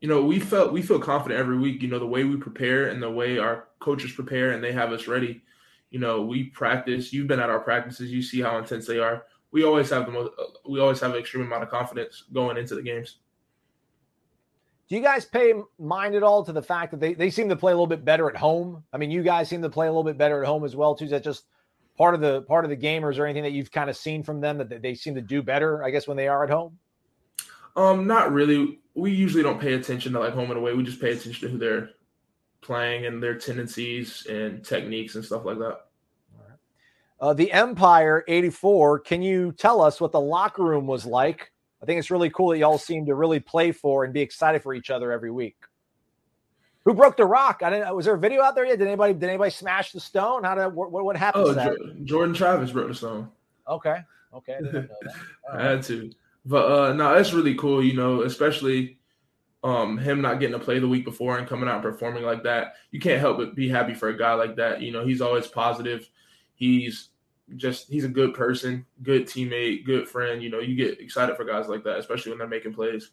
You 0.00 0.08
know, 0.08 0.22
we 0.22 0.38
felt 0.38 0.72
we 0.72 0.82
feel 0.82 0.98
confident 0.98 1.40
every 1.40 1.58
week. 1.58 1.82
You 1.82 1.88
know, 1.88 1.98
the 1.98 2.06
way 2.06 2.24
we 2.24 2.36
prepare 2.36 2.88
and 2.88 3.02
the 3.02 3.10
way 3.10 3.38
our 3.38 3.68
coaches 3.78 4.12
prepare 4.12 4.52
and 4.52 4.62
they 4.62 4.72
have 4.72 4.92
us 4.92 5.06
ready. 5.06 5.42
You 5.90 6.00
know, 6.00 6.22
we 6.22 6.44
practice. 6.44 7.12
You've 7.12 7.28
been 7.28 7.40
at 7.40 7.50
our 7.50 7.60
practices. 7.60 8.12
You 8.12 8.22
see 8.22 8.40
how 8.40 8.58
intense 8.58 8.86
they 8.86 8.98
are. 8.98 9.24
We 9.52 9.64
always 9.64 9.88
have 9.90 10.06
the 10.06 10.12
most. 10.12 10.32
uh, 10.38 10.44
We 10.68 10.80
always 10.80 11.00
have 11.00 11.12
an 11.12 11.18
extreme 11.18 11.46
amount 11.46 11.62
of 11.62 11.70
confidence 11.70 12.24
going 12.32 12.56
into 12.56 12.74
the 12.74 12.82
games. 12.82 13.18
Do 14.88 14.94
you 14.94 15.02
guys 15.02 15.24
pay 15.24 15.54
mind 15.78 16.14
at 16.14 16.22
all 16.22 16.44
to 16.44 16.52
the 16.52 16.62
fact 16.62 16.92
that 16.92 17.00
they, 17.00 17.14
they 17.14 17.30
seem 17.30 17.48
to 17.48 17.56
play 17.56 17.72
a 17.72 17.74
little 17.74 17.88
bit 17.88 18.04
better 18.04 18.28
at 18.30 18.36
home? 18.36 18.84
I 18.92 18.98
mean, 18.98 19.10
you 19.10 19.22
guys 19.22 19.48
seem 19.48 19.62
to 19.62 19.70
play 19.70 19.88
a 19.88 19.90
little 19.90 20.04
bit 20.04 20.18
better 20.18 20.42
at 20.42 20.46
home 20.46 20.64
as 20.64 20.76
well 20.76 20.94
too. 20.94 21.06
Is 21.06 21.10
that 21.10 21.24
just 21.24 21.44
part 21.98 22.14
of 22.14 22.20
the 22.20 22.42
part 22.42 22.64
of 22.64 22.70
the 22.70 22.76
gamers 22.76 23.02
or 23.02 23.10
is 23.10 23.16
there 23.16 23.26
anything 23.26 23.42
that 23.42 23.52
you've 23.52 23.72
kind 23.72 23.90
of 23.90 23.96
seen 23.96 24.22
from 24.22 24.40
them 24.40 24.58
that 24.58 24.82
they 24.82 24.94
seem 24.94 25.14
to 25.16 25.20
do 25.20 25.42
better? 25.42 25.82
I 25.82 25.90
guess 25.90 26.06
when 26.06 26.16
they 26.16 26.28
are 26.28 26.44
at 26.44 26.50
home. 26.50 26.78
Um, 27.76 28.06
not 28.06 28.32
really. 28.32 28.80
We 28.94 29.12
usually 29.12 29.42
don't 29.42 29.60
pay 29.60 29.74
attention 29.74 30.12
to 30.14 30.20
like 30.20 30.32
home 30.32 30.50
and 30.50 30.58
away. 30.58 30.72
We 30.72 30.82
just 30.82 31.00
pay 31.00 31.12
attention 31.12 31.46
to 31.46 31.52
who 31.52 31.58
they're 31.58 31.90
playing 32.62 33.06
and 33.06 33.22
their 33.22 33.36
tendencies 33.36 34.26
and 34.28 34.64
techniques 34.64 35.14
and 35.14 35.24
stuff 35.24 35.44
like 35.44 35.58
that. 35.58 35.82
Uh, 37.18 37.32
the 37.32 37.50
Empire 37.52 38.24
84, 38.28 39.00
can 39.00 39.22
you 39.22 39.52
tell 39.52 39.80
us 39.80 40.00
what 40.00 40.12
the 40.12 40.20
locker 40.20 40.62
room 40.62 40.86
was 40.86 41.06
like? 41.06 41.50
I 41.82 41.86
think 41.86 41.98
it's 41.98 42.10
really 42.10 42.30
cool 42.30 42.50
that 42.50 42.58
y'all 42.58 42.78
seem 42.78 43.06
to 43.06 43.14
really 43.14 43.40
play 43.40 43.72
for 43.72 44.04
and 44.04 44.12
be 44.12 44.20
excited 44.20 44.62
for 44.62 44.74
each 44.74 44.90
other 44.90 45.12
every 45.12 45.30
week. 45.30 45.56
Who 46.84 46.94
broke 46.94 47.16
the 47.16 47.24
rock? 47.24 47.62
I 47.64 47.70
didn't. 47.70 47.94
Was 47.96 48.04
there 48.04 48.14
a 48.14 48.18
video 48.18 48.42
out 48.42 48.54
there 48.54 48.64
yet? 48.64 48.78
Did 48.78 48.86
anybody? 48.86 49.12
Did 49.12 49.28
anybody 49.28 49.50
smash 49.50 49.90
the 49.90 49.98
stone? 49.98 50.44
How 50.44 50.54
did 50.54 50.68
what? 50.68 50.92
What 50.92 51.16
happened? 51.16 51.44
Oh, 51.44 51.48
to 51.48 51.54
that? 51.54 52.04
Jordan 52.04 52.32
Travis 52.32 52.70
broke 52.70 52.88
the 52.88 52.94
stone. 52.94 53.28
Okay. 53.66 53.98
Okay. 54.32 54.54
I 54.54 54.58
didn't 54.58 54.72
know 54.72 54.86
that. 55.02 55.12
All 55.52 55.58
I 55.58 55.62
had 55.64 55.82
to. 55.84 56.12
But 56.46 56.70
uh 56.70 56.92
no, 56.94 57.14
it's 57.14 57.34
really 57.34 57.54
cool, 57.56 57.84
you 57.84 57.94
know, 57.94 58.22
especially 58.22 58.98
um 59.62 59.98
him 59.98 60.22
not 60.22 60.40
getting 60.40 60.58
to 60.58 60.64
play 60.64 60.78
the 60.78 60.88
week 60.88 61.04
before 61.04 61.38
and 61.38 61.48
coming 61.48 61.68
out 61.68 61.74
and 61.74 61.82
performing 61.82 62.22
like 62.22 62.44
that. 62.44 62.74
You 62.92 63.00
can't 63.00 63.20
help 63.20 63.36
but 63.36 63.54
be 63.54 63.68
happy 63.68 63.92
for 63.92 64.08
a 64.08 64.16
guy 64.16 64.34
like 64.34 64.56
that. 64.56 64.80
You 64.80 64.92
know, 64.92 65.04
he's 65.04 65.20
always 65.20 65.46
positive. 65.46 66.08
He's 66.54 67.10
just 67.56 67.88
he's 67.88 68.04
a 68.04 68.08
good 68.08 68.32
person, 68.34 68.86
good 69.02 69.26
teammate, 69.26 69.84
good 69.84 70.08
friend. 70.08 70.42
You 70.42 70.50
know, 70.50 70.60
you 70.60 70.74
get 70.74 71.00
excited 71.00 71.36
for 71.36 71.44
guys 71.44 71.68
like 71.68 71.84
that, 71.84 71.98
especially 71.98 72.30
when 72.30 72.38
they're 72.38 72.48
making 72.48 72.74
plays. 72.74 73.10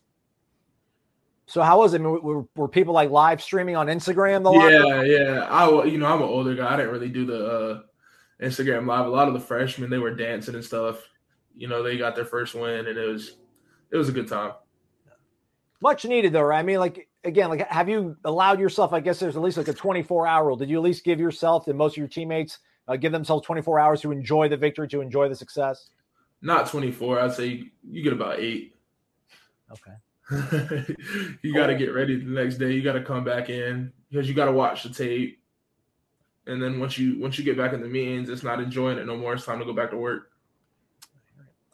So 1.46 1.62
how 1.62 1.80
was 1.80 1.94
it? 1.94 2.00
I 2.00 2.04
mean, 2.04 2.22
were, 2.24 2.46
were 2.56 2.68
people 2.68 2.94
like 2.94 3.10
live 3.10 3.42
streaming 3.42 3.76
on 3.76 3.88
Instagram? 3.88 4.44
The 4.44 4.52
locker 4.52 4.80
room? 4.80 5.06
Yeah, 5.06 5.34
yeah. 5.34 5.40
I 5.50 5.84
you 5.86 5.98
know, 5.98 6.08
I'm 6.08 6.22
an 6.22 6.28
older 6.28 6.56
guy. 6.56 6.74
I 6.74 6.78
didn't 6.78 6.92
really 6.92 7.10
do 7.10 7.26
the 7.26 7.46
uh 7.46 7.82
Instagram 8.42 8.88
live. 8.88 9.06
A 9.06 9.10
lot 9.10 9.28
of 9.28 9.34
the 9.34 9.40
freshmen, 9.40 9.90
they 9.90 9.98
were 9.98 10.16
dancing 10.16 10.56
and 10.56 10.64
stuff. 10.64 11.08
You 11.56 11.68
know, 11.68 11.84
they 11.84 11.98
got 11.98 12.16
their 12.16 12.26
first 12.26 12.56
win 12.56 12.88
and 12.88 12.98
it 12.98 13.08
was 13.08 13.38
it 13.92 13.98
was 13.98 14.10
a 14.10 14.12
good 14.12 14.28
time. 14.28 14.54
Much 15.82 16.06
needed 16.06 16.34
though, 16.34 16.42
right? 16.42 16.60
I 16.60 16.64
mean, 16.64 16.80
like 16.80 17.08
again, 17.24 17.50
like 17.50 17.68
have 17.70 17.90
you 17.90 18.18
allowed 18.26 18.60
yourself? 18.60 18.94
I 18.94 19.00
guess 19.00 19.20
there's 19.20 19.36
at 19.36 19.42
least 19.42 19.58
like 19.58 19.68
a 19.68 19.74
24 19.74 20.28
hour 20.28 20.48
rule. 20.48 20.56
Did 20.56 20.70
you 20.70 20.78
at 20.78 20.84
least 20.84 21.04
give 21.04 21.20
yourself 21.20 21.68
and 21.68 21.78
most 21.78 21.94
of 21.94 21.98
your 21.98 22.08
teammates 22.08 22.60
uh, 22.88 22.96
give 22.96 23.12
themselves 23.12 23.46
24 23.46 23.80
hours 23.80 24.02
to 24.02 24.12
enjoy 24.12 24.50
the 24.50 24.58
victory, 24.58 24.88
to 24.90 25.02
enjoy 25.02 25.30
the 25.30 25.36
success? 25.36 25.90
Not 26.42 26.68
24. 26.68 27.20
I'd 27.20 27.34
say 27.34 27.48
you, 27.48 27.66
you 27.90 28.04
get 28.04 28.14
about 28.14 28.40
eight. 28.40 28.76
Okay. 29.72 29.94
you 31.42 31.54
got 31.54 31.68
to 31.68 31.76
get 31.76 31.94
ready 31.94 32.18
the 32.18 32.30
next 32.30 32.58
day. 32.58 32.72
You 32.72 32.82
got 32.82 32.94
to 32.94 33.04
come 33.04 33.24
back 33.24 33.50
in 33.50 33.92
because 34.10 34.28
you 34.28 34.34
got 34.34 34.46
to 34.46 34.52
watch 34.52 34.84
the 34.84 34.90
tape. 34.90 35.40
And 36.46 36.62
then 36.62 36.80
once 36.80 36.98
you 36.98 37.20
once 37.20 37.38
you 37.38 37.46
get 37.46 37.58
back 37.58 37.74
in 37.74 37.82
the 37.82 37.88
meetings, 37.88 38.30
it's 38.30 38.44
not 38.44 38.60
enjoying 38.60 38.98
it 38.98 39.06
no 39.06 39.16
more. 39.16 39.34
It's 39.34 39.46
time 39.46 39.60
to 39.60 39.66
go 39.66 39.74
back 39.74 39.92
to 39.92 39.98
work. 39.98 40.32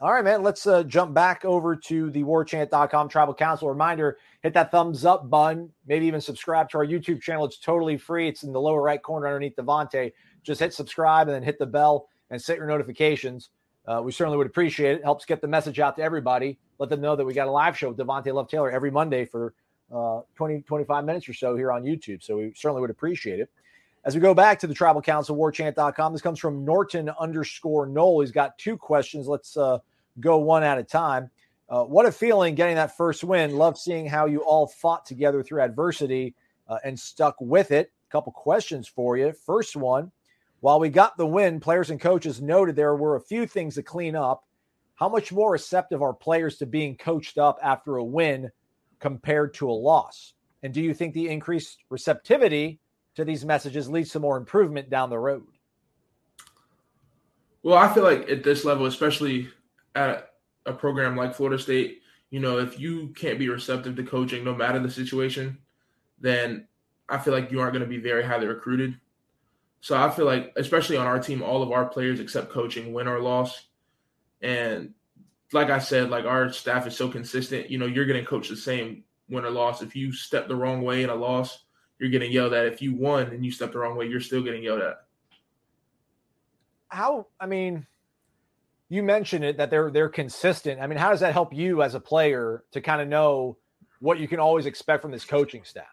All 0.01 0.13
right, 0.13 0.24
man. 0.24 0.44
Let's 0.44 0.65
uh, 0.65 0.84
jump 0.84 1.13
back 1.13 1.44
over 1.44 1.75
to 1.75 2.10
the 2.12 2.24
warchant.com 2.24 3.10
tribal 3.10 3.34
council. 3.34 3.68
Reminder 3.68 4.18
hit 4.41 4.53
that 4.53 4.72
thumbs 4.72 5.03
up 5.03 5.29
button, 5.29 5.70
maybe 5.88 6.06
even 6.06 6.22
subscribe 6.22 6.70
to 6.70 6.77
our 6.77 6.86
YouTube 6.86 7.22
channel. 7.22 7.44
It's 7.44 7.58
totally 7.58 7.98
free. 7.98 8.29
It's 8.29 8.44
in 8.44 8.53
the 8.53 8.62
lower 8.62 8.82
right 8.82 9.01
corner 9.03 9.27
underneath 9.27 9.58
Devontay. 9.58 10.13
Just 10.41 10.62
hit 10.62 10.74
subscribe 10.74 11.27
and 11.27 11.36
then 11.36 11.44
hit 11.44 11.60
the 11.60 11.65
bell 11.65 12.08
and 12.29 12.41
set 12.41 12.58
your 12.58 12.68
notifications. 12.68 13.50
Uh, 13.86 14.01
we 14.01 14.13
certainly 14.13 14.38
would 14.38 14.48
appreciate 14.48 14.96
it. 14.96 15.03
Helps 15.03 15.25
get 15.25 15.41
the 15.41 15.48
message 15.50 15.82
out 15.82 15.98
to 15.98 16.01
everybody. 16.01 16.58
Let 16.77 16.89
them 16.89 17.01
know 17.01 17.18
that 17.18 17.25
we 17.25 17.34
got 17.34 17.50
a 17.50 17.51
live 17.51 17.77
show 17.77 17.89
with 17.89 17.98
Devontay 17.98 18.34
Love 18.34 18.48
Taylor 18.48 18.72
every 18.72 18.91
Monday 18.91 19.25
for 19.25 19.53
uh, 19.94 20.22
20, 20.36 20.62
25 20.62 21.03
minutes 21.03 21.27
or 21.27 21.34
so 21.34 21.58
here 21.58 21.74
on 21.74 21.84
YouTube. 21.84 22.24
So 22.24 22.38
we 22.38 22.53
certainly 22.56 22.79
would 22.79 22.89
appreciate 22.89 23.41
it. 23.41 23.50
As 24.06 24.15
we 24.15 24.22
go 24.22 24.34
back 24.34 24.60
to 24.60 24.68
the 24.68 24.74
tribal 24.74 25.01
council, 25.01 25.36
warchant.com, 25.36 26.13
this 26.13 26.22
comes 26.22 26.39
from 26.39 26.63
Norton 26.63 27.10
underscore 27.20 27.86
Nole. 27.86 28.22
He's 28.22 28.32
got 28.32 28.58
two 28.58 28.77
questions. 28.77 29.27
Let's 29.27 29.58
uh, 29.58 29.79
go 30.20 30.38
one 30.38 30.64
at 30.64 30.78
a 30.78 30.84
time. 30.84 31.30
Uh, 31.70 31.84
what 31.84 32.06
a 32.06 32.12
feeling 32.12 32.56
getting 32.56 32.76
that 32.76 32.98
first 32.98 33.24
win. 33.24 33.56
Love 33.56 33.78
seeing 33.78 34.08
how 34.08 34.26
you 34.26 34.40
all 34.40 34.68
fought 34.68 35.06
together 35.06 35.44
through 35.44 35.62
adversity 35.62 36.34
uh, 36.68 36.78
and 36.84 37.00
stuck 37.00 37.36
with 37.40 37.72
it. 37.72 37.92
A 38.10 38.12
couple 38.12 38.32
questions 38.32 38.88
for 38.88 39.18
you. 39.18 39.34
First 39.46 39.76
one 39.76 40.12
while 40.62 40.80
we 40.80 40.90
got 40.90 41.18
the 41.18 41.26
win, 41.26 41.60
players 41.60 41.90
and 41.90 42.00
coaches 42.00 42.42
noted 42.42 42.76
there 42.76 42.96
were 42.96 43.16
a 43.16 43.22
few 43.22 43.48
things 43.48 43.76
to 43.76 43.84
clean 43.84 44.16
up. 44.16 44.44
How 44.96 45.08
much 45.08 45.32
more 45.32 45.52
receptive 45.52 46.02
are 46.02 46.14
players 46.14 46.58
to 46.58 46.66
being 46.66 46.98
coached 46.98 47.38
up 47.38 47.58
after 47.64 47.98
a 47.98 48.04
win 48.04 48.52
compared 49.00 49.54
to 49.56 49.70
a 49.70 49.72
loss? 49.72 50.34
And 50.64 50.74
do 50.74 50.82
you 50.82 50.94
think 50.94 51.14
the 51.14 51.30
increased 51.30 51.78
receptivity 51.90 52.80
to 53.16 53.24
these 53.24 53.46
messages 53.46 53.90
leads 53.90 54.12
to 54.12 54.20
more 54.20 54.36
improvement 54.36 54.90
down 54.90 55.10
the 55.10 55.18
road? 55.18 55.48
Well, 57.64 57.78
I 57.78 57.94
feel 57.94 58.04
like 58.04 58.30
at 58.30 58.44
this 58.44 58.66
level, 58.66 58.86
especially 58.86 59.50
at 59.96 60.34
a 60.65 60.74
program 60.74 61.15
like 61.15 61.36
Florida 61.36 61.62
State, 61.62 62.01
you 62.29 62.39
know, 62.39 62.60
if 62.60 62.79
you 62.79 63.10
can't 63.15 63.39
be 63.39 63.50
receptive 63.50 63.96
to 63.96 64.03
coaching, 64.03 64.43
no 64.43 64.53
matter 64.53 64.79
the 64.79 64.91
situation, 64.91 65.58
then 66.19 66.67
I 67.08 67.17
feel 67.17 67.34
like 67.34 67.51
you 67.51 67.60
aren't 67.60 67.74
going 67.74 67.84
to 67.84 67.89
be 67.89 67.98
very 67.98 68.24
highly 68.24 68.48
recruited. 68.48 69.00
So 69.81 69.98
I 69.98 70.10
feel 70.10 70.25
like, 70.25 70.53
especially 70.58 70.98
on 70.98 71.08
our 71.08 71.19
team, 71.19 71.41
all 71.41 71.63
of 71.63 71.72
our 71.72 71.86
players 71.86 72.19
except 72.19 72.51
coaching 72.51 72.93
win 72.93 73.08
or 73.08 73.19
loss. 73.19 73.67
And 74.41 74.93
like 75.53 75.69
I 75.69 75.79
said, 75.79 76.10
like 76.10 76.25
our 76.25 76.51
staff 76.51 76.86
is 76.86 76.96
so 76.96 77.10
consistent. 77.10 77.69
You 77.69 77.77
know, 77.77 77.86
you're 77.86 78.05
getting 78.05 78.25
coached 78.25 78.50
the 78.50 78.58
same 78.58 79.03
win 79.29 79.46
or 79.46 79.50
loss. 79.50 79.81
If 79.81 79.96
you 79.96 80.12
step 80.12 80.48
the 80.48 80.55
wrong 80.55 80.81
way 80.81 81.03
in 81.03 81.10
a 81.10 81.15
loss, 81.15 81.63
you're 81.98 82.10
getting 82.10 82.31
yelled 82.31 82.53
at. 82.53 82.65
If 82.65 82.81
you 82.81 82.93
won 82.93 83.27
and 83.27 83.43
you 83.43 83.51
step 83.51 83.72
the 83.72 83.79
wrong 83.79 83.98
way, 83.98 84.08
you're 84.08 84.19
still 84.19 84.43
getting 84.43 84.63
yelled 84.63 84.81
at. 84.81 85.05
How? 86.89 87.27
I 87.39 87.46
mean, 87.46 87.86
you 88.89 89.03
mentioned 89.03 89.46
it 89.46 89.58
that 89.58 89.69
they're 89.69 89.91
they're 89.91 90.10
consistent. 90.10 90.81
I 90.81 90.88
mean, 90.88 90.98
how 90.98 91.12
does 91.12 91.19
that 91.19 91.34
help 91.34 91.53
you 91.53 91.84
as 91.84 91.93
a 91.93 92.00
player 92.00 92.63
to 92.72 92.81
kind 92.81 93.01
of 93.01 93.08
know 93.08 93.58
what 94.00 94.19
you 94.19 94.27
can 94.27 94.39
always 94.39 94.65
expect 94.65 95.03
from 95.03 95.12
this 95.12 95.25
coaching 95.25 95.63
staff? 95.63 95.86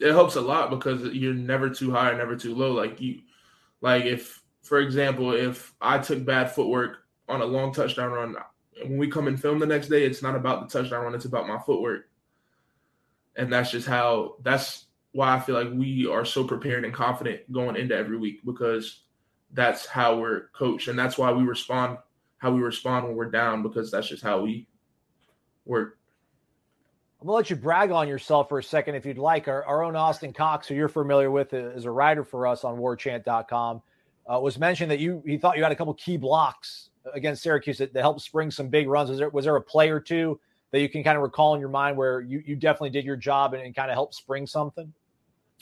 It 0.00 0.10
helps 0.10 0.34
a 0.36 0.40
lot 0.40 0.70
because 0.70 1.02
you're 1.14 1.32
never 1.32 1.70
too 1.70 1.90
high 1.90 2.10
or 2.10 2.18
never 2.18 2.36
too 2.36 2.54
low. 2.54 2.72
Like 2.72 3.00
you, 3.00 3.20
like 3.80 4.04
if, 4.04 4.42
for 4.62 4.80
example, 4.80 5.32
if 5.32 5.74
I 5.80 5.98
took 5.98 6.24
bad 6.24 6.50
footwork 6.50 6.98
on 7.28 7.40
a 7.40 7.46
long 7.46 7.72
touchdown 7.72 8.10
run, 8.10 8.36
when 8.82 8.98
we 8.98 9.08
come 9.08 9.28
and 9.28 9.40
film 9.40 9.58
the 9.58 9.66
next 9.66 9.88
day, 9.88 10.04
it's 10.04 10.22
not 10.22 10.34
about 10.34 10.68
the 10.68 10.78
touchdown 10.78 11.04
run; 11.04 11.14
it's 11.14 11.24
about 11.24 11.48
my 11.48 11.58
footwork. 11.58 12.10
And 13.36 13.52
that's 13.52 13.70
just 13.70 13.86
how. 13.86 14.36
That's 14.42 14.86
why 15.12 15.34
I 15.34 15.40
feel 15.40 15.54
like 15.54 15.72
we 15.72 16.06
are 16.06 16.24
so 16.24 16.44
prepared 16.44 16.84
and 16.84 16.92
confident 16.92 17.50
going 17.50 17.76
into 17.76 17.96
every 17.96 18.18
week 18.18 18.44
because 18.44 19.02
that's 19.52 19.86
how 19.86 20.18
we're 20.18 20.48
coached, 20.48 20.88
and 20.88 20.98
that's 20.98 21.16
why 21.16 21.32
we 21.32 21.44
respond 21.44 21.98
how 22.38 22.52
we 22.52 22.60
respond 22.60 23.06
when 23.06 23.16
we're 23.16 23.30
down 23.30 23.62
because 23.62 23.90
that's 23.90 24.08
just 24.08 24.22
how 24.22 24.42
we 24.42 24.66
work. 25.64 25.98
I'm 27.20 27.26
gonna 27.26 27.36
let 27.36 27.50
you 27.50 27.56
brag 27.56 27.90
on 27.90 28.08
yourself 28.08 28.48
for 28.48 28.58
a 28.58 28.62
second 28.62 28.94
if 28.94 29.06
you'd 29.06 29.18
like. 29.18 29.48
Our, 29.48 29.64
our 29.64 29.82
own 29.82 29.96
Austin 29.96 30.32
Cox, 30.32 30.68
who 30.68 30.74
you're 30.74 30.88
familiar 30.88 31.30
with, 31.30 31.54
is 31.54 31.86
a 31.86 31.90
writer 31.90 32.24
for 32.24 32.46
us 32.46 32.62
on 32.62 32.76
WarChant.com, 32.76 33.82
uh, 34.32 34.40
was 34.40 34.58
mentioned 34.58 34.90
that 34.90 34.98
you 34.98 35.22
he 35.26 35.38
thought 35.38 35.56
you 35.56 35.62
had 35.62 35.72
a 35.72 35.76
couple 35.76 35.94
key 35.94 36.16
blocks 36.16 36.90
against 37.14 37.42
Syracuse 37.42 37.78
that, 37.78 37.92
that 37.94 38.02
helped 38.02 38.20
spring 38.20 38.50
some 38.50 38.68
big 38.68 38.88
runs. 38.88 39.08
Was 39.08 39.18
there 39.18 39.30
was 39.30 39.44
there 39.44 39.56
a 39.56 39.62
play 39.62 39.90
or 39.90 40.00
two 40.00 40.38
that 40.72 40.80
you 40.80 40.88
can 40.88 41.02
kind 41.02 41.16
of 41.16 41.22
recall 41.22 41.54
in 41.54 41.60
your 41.60 41.70
mind 41.70 41.96
where 41.96 42.20
you, 42.20 42.42
you 42.44 42.54
definitely 42.54 42.90
did 42.90 43.04
your 43.04 43.16
job 43.16 43.54
and, 43.54 43.62
and 43.62 43.74
kind 43.74 43.90
of 43.90 43.94
helped 43.94 44.14
spring 44.14 44.46
something? 44.46 44.92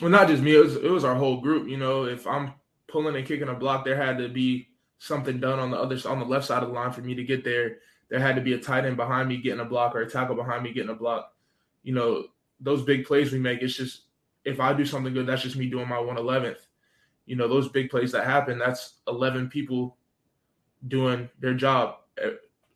Well, 0.01 0.11
not 0.11 0.27
just 0.27 0.43
me; 0.43 0.57
it 0.57 0.59
was 0.59 0.77
it 0.77 0.91
was 0.91 1.05
our 1.05 1.15
whole 1.15 1.41
group. 1.41 1.69
You 1.69 1.77
know, 1.77 2.05
if 2.05 2.27
I'm 2.27 2.53
pulling 2.89 3.17
and 3.17 3.27
kicking 3.27 3.49
a 3.49 3.55
block, 3.55 3.85
there 3.85 3.97
had 3.97 4.19
to 4.19 4.29
be 4.29 4.69
something 4.99 5.41
done 5.41 5.59
on 5.59 5.71
the 5.71 5.77
other 5.77 5.99
on 6.09 6.19
the 6.19 6.25
left 6.25 6.47
side 6.47 6.63
of 6.63 6.69
the 6.69 6.75
line 6.75 6.93
for 6.93 7.01
me 7.03 7.15
to 7.15 7.25
get 7.25 7.45
there. 7.45 7.79
There 8.09 8.21
had 8.21 8.37
to 8.37 8.43
be 8.43 8.53
a 8.53 8.59
tight 8.59 8.85
end 8.85 8.97
behind 8.97 9.29
me 9.29 9.39
getting 9.39 9.61
a 9.61 9.65
block 9.65 9.95
or 9.95 10.03
a 10.03 10.11
tackle 10.11 10.37
behind 10.37 10.63
me 10.63 10.73
getting 10.73 10.91
a 10.91 10.95
block. 10.95 11.33
You 11.83 11.95
know, 11.95 12.25
those 12.61 12.83
big 12.83 13.05
plays 13.05 13.33
we 13.33 13.39
make, 13.39 13.63
it's 13.63 13.77
just 13.77 14.03
if 14.45 14.61
I 14.61 14.73
do 14.73 14.85
something 14.85 15.13
good, 15.13 15.27
that's 15.27 15.43
just 15.43 15.57
me 15.57 15.69
doing 15.69 15.89
my 15.89 15.97
111th. 15.97 16.67
You 17.27 17.37
know, 17.37 17.49
those 17.49 17.69
big 17.69 17.91
plays 17.91 18.13
that 18.13 18.25
happen, 18.25 18.59
that's 18.59 18.95
11 19.09 19.49
people 19.49 19.97
doing 20.87 21.29
their 21.41 21.55
job. 21.55 21.97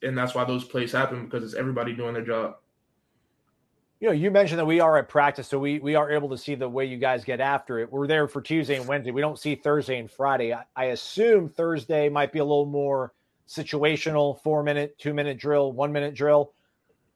And 0.03 0.17
that's 0.17 0.35
why 0.35 0.45
those 0.45 0.65
plays 0.65 0.93
happen 0.93 1.25
because 1.25 1.45
it's 1.45 1.55
everybody 1.55 1.93
doing 1.93 2.15
their 2.15 2.25
job 2.25 2.57
you 4.01 4.07
know, 4.07 4.13
you 4.13 4.31
mentioned 4.31 4.61
that 4.61 4.67
we 4.67 4.81
are 4.81 4.97
at 4.97 5.09
practice, 5.09 5.49
so 5.49 5.59
we 5.59 5.81
we 5.81 5.97
are 5.97 6.11
able 6.11 6.29
to 6.31 6.39
see 6.39 6.55
the 6.55 6.69
way 6.69 6.85
you 6.85 6.99
guys 6.99 7.25
get 7.25 7.41
after 7.41 7.81
it. 7.81 7.91
We're 7.91 8.07
there 8.07 8.29
for 8.29 8.41
Tuesday 8.41 8.77
and 8.77 8.87
Wednesday. 8.87 9.11
We 9.11 9.21
don't 9.21 9.39
see 9.39 9.57
Thursday 9.57 9.99
and 9.99 10.11
Friday. 10.11 10.53
I, 10.53 10.65
I 10.77 10.85
assume 10.87 11.49
Thursday 11.49 12.09
might 12.09 12.33
be 12.33 12.39
a 12.39 12.45
little 12.45 12.67
more 12.67 13.13
situational, 13.49 14.41
four 14.43 14.63
minute, 14.63 14.97
two 14.99 15.15
minute 15.15 15.39
drill, 15.39 15.73
one 15.73 15.93
minute 15.93 16.15
drill. 16.15 16.53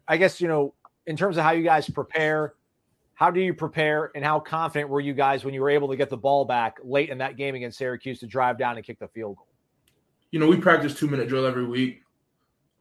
I 0.09 0.17
guess 0.17 0.41
you 0.41 0.49
know, 0.49 0.75
in 1.07 1.17
terms 1.17 1.37
of 1.37 1.45
how 1.45 1.53
you 1.53 1.63
guys 1.63 1.89
prepare, 1.89 2.55
how 3.15 3.31
do 3.31 3.41
you 3.41 3.55
prepare, 3.55 4.11
and 4.17 4.25
how 4.25 4.41
confident 4.41 4.91
were 4.91 5.01
you 5.01 5.15
guys 5.15 5.45
when 5.45 5.55
you 5.55 5.61
were 5.61 5.71
able 5.71 5.89
to 5.89 5.97
get 5.97 6.11
the 6.11 6.17
ball 6.17 6.45
back 6.45 6.79
late 6.83 7.11
in 7.11 7.19
that 7.19 7.37
game 7.37 7.55
against 7.55 7.79
Syracuse 7.79 8.19
to 8.21 8.27
drive 8.27 8.59
down 8.59 8.77
and 8.77 8.85
kick 8.85 8.99
the 8.99 9.09
field 9.09 9.37
goal? 9.37 9.47
You 10.33 10.41
know, 10.41 10.49
we 10.49 10.57
practice 10.57 10.99
two 10.99 11.07
minute 11.07 11.29
drill 11.29 11.47
every 11.47 11.65
week. 11.65 12.03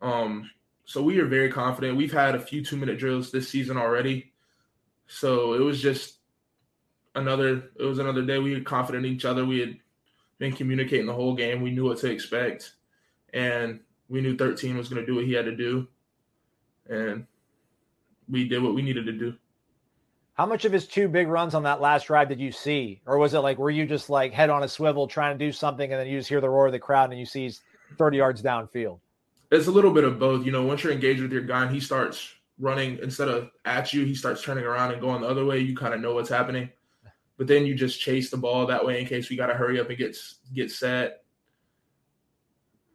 Um, 0.01 0.50
so 0.91 1.01
we 1.01 1.19
are 1.19 1.25
very 1.25 1.50
confident. 1.50 1.95
We've 1.95 2.12
had 2.12 2.36
a 2.36 2.39
few 2.39 2.65
two 2.65 2.75
minute 2.75 3.00
drills 3.00 3.31
this 3.31 3.48
season 3.48 3.77
already. 3.77 4.33
So 5.07 5.53
it 5.53 5.62
was 5.62 5.81
just 5.81 6.17
another 7.15 7.71
it 7.79 7.83
was 7.83 8.00
another 8.00 8.24
day. 8.24 8.39
We 8.39 8.53
were 8.53 8.60
confident 8.60 9.05
in 9.05 9.13
each 9.13 9.24
other. 9.24 9.45
We 9.45 9.60
had 9.60 9.77
been 10.38 10.51
communicating 10.51 11.05
the 11.05 11.13
whole 11.13 11.33
game. 11.33 11.62
We 11.62 11.71
knew 11.71 11.86
what 11.86 12.00
to 12.00 12.12
expect. 12.12 12.74
And 13.33 13.79
we 14.10 14.19
knew 14.19 14.36
13 14.36 14.75
was 14.75 14.89
going 14.89 15.00
to 15.00 15.05
do 15.05 15.15
what 15.15 15.24
he 15.24 15.31
had 15.31 15.45
to 15.45 15.55
do. 15.55 15.88
And 16.89 17.25
we 18.27 18.50
did 18.50 18.62
what 18.62 18.75
we 18.75 18.81
needed 18.81 19.05
to 19.05 19.13
do. 19.13 19.36
How 20.33 20.45
much 20.45 20.65
of 20.65 20.74
his 20.74 20.88
two 20.88 21.07
big 21.07 21.29
runs 21.29 21.55
on 21.55 21.63
that 21.63 21.79
last 21.79 22.07
drive 22.07 22.27
did 22.27 22.41
you 22.41 22.51
see? 22.51 23.01
Or 23.05 23.17
was 23.17 23.33
it 23.33 23.39
like, 23.39 23.57
were 23.57 23.69
you 23.69 23.86
just 23.86 24.10
like 24.10 24.33
head 24.33 24.50
on 24.50 24.63
a 24.63 24.67
swivel 24.67 25.07
trying 25.07 25.39
to 25.39 25.45
do 25.45 25.53
something 25.53 25.89
and 25.89 26.01
then 26.01 26.07
you 26.07 26.19
just 26.19 26.27
hear 26.27 26.41
the 26.41 26.50
roar 26.50 26.65
of 26.65 26.74
the 26.74 26.79
crowd 26.79 27.12
and 27.12 27.19
you 27.19 27.25
see 27.25 27.43
he's 27.43 27.62
30 27.98 28.17
yards 28.17 28.41
downfield? 28.41 29.00
It's 29.51 29.67
a 29.67 29.72
little 29.72 29.91
bit 29.91 30.03
of 30.03 30.17
both. 30.17 30.46
You 30.46 30.51
know, 30.51 30.63
once 30.63 30.84
you're 30.84 30.93
engaged 30.93 31.22
with 31.22 31.31
your 31.31 31.41
guy 31.41 31.63
and 31.63 31.74
he 31.74 31.79
starts 31.79 32.34
running 32.60 33.00
instead 33.01 33.27
of 33.27 33.50
at 33.65 33.93
you, 33.93 34.05
he 34.05 34.15
starts 34.15 34.43
turning 34.43 34.63
around 34.63 34.91
and 34.91 35.01
going 35.01 35.22
the 35.22 35.27
other 35.27 35.46
way. 35.46 35.60
You 35.60 35.75
kind 35.75 35.93
of 35.93 36.00
know 36.00 36.13
what's 36.13 36.29
happening, 36.29 36.70
but 37.38 37.48
then 37.48 37.65
you 37.65 37.75
just 37.75 38.00
chase 38.00 38.29
the 38.29 38.38
ball 38.38 38.65
that 38.67 38.86
way 38.86 39.01
in 39.01 39.08
case 39.08 39.29
we 39.29 39.36
got 39.36 39.48
to 39.48 39.53
hurry 39.53 39.79
up 39.79 39.89
and 39.89 39.98
get 39.98 40.17
get 40.53 40.72
set. 40.72 41.24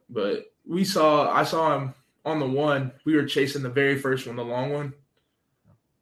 But 0.08 0.46
we 0.66 0.84
saw, 0.84 1.30
I 1.30 1.44
saw 1.44 1.76
him 1.76 1.94
on 2.24 2.38
the 2.38 2.46
one. 2.46 2.92
We 3.04 3.16
were 3.16 3.24
chasing 3.24 3.62
the 3.62 3.70
very 3.70 3.98
first 3.98 4.26
one, 4.26 4.36
the 4.36 4.44
long 4.44 4.72
one. 4.72 4.94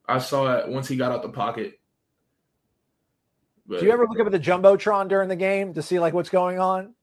I 0.06 0.18
saw 0.18 0.58
it 0.58 0.68
once 0.68 0.88
he 0.88 0.96
got 0.96 1.12
out 1.12 1.22
the 1.22 1.30
pocket. 1.30 1.80
But, 3.66 3.80
Do 3.80 3.86
you 3.86 3.92
ever 3.92 4.06
look 4.06 4.20
up 4.20 4.26
at 4.26 4.32
the 4.32 4.38
jumbotron 4.38 5.08
during 5.08 5.30
the 5.30 5.36
game 5.36 5.72
to 5.74 5.82
see 5.82 5.98
like 5.98 6.12
what's 6.12 6.28
going 6.28 6.58
on? 6.58 6.94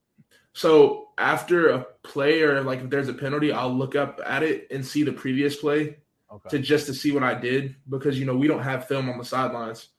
So 0.53 1.10
after 1.17 1.70
a 1.70 1.86
play 2.03 2.41
or 2.41 2.62
like 2.62 2.81
if 2.81 2.89
there's 2.89 3.08
a 3.08 3.13
penalty, 3.13 3.51
I'll 3.51 3.74
look 3.74 3.96
up 3.96 4.20
at 4.25 4.43
it 4.43 4.67
and 4.72 4.86
see 4.86 5.03
the 5.03 5.13
previous 5.13 5.55
play 5.55 5.98
okay. 6.31 6.50
to 6.50 6.60
just 6.60 6.86
to 6.88 6.93
see 6.93 7.12
what 7.12 7.24
I 7.24 7.34
did 7.34 7.75
because 7.89 8.20
you 8.20 8.25
know 8.25 8.36
we 8.36 8.48
don't 8.48 8.63
have 8.63 8.88
film 8.88 9.10
on 9.10 9.17
the 9.17 9.25
sidelines. 9.25 9.89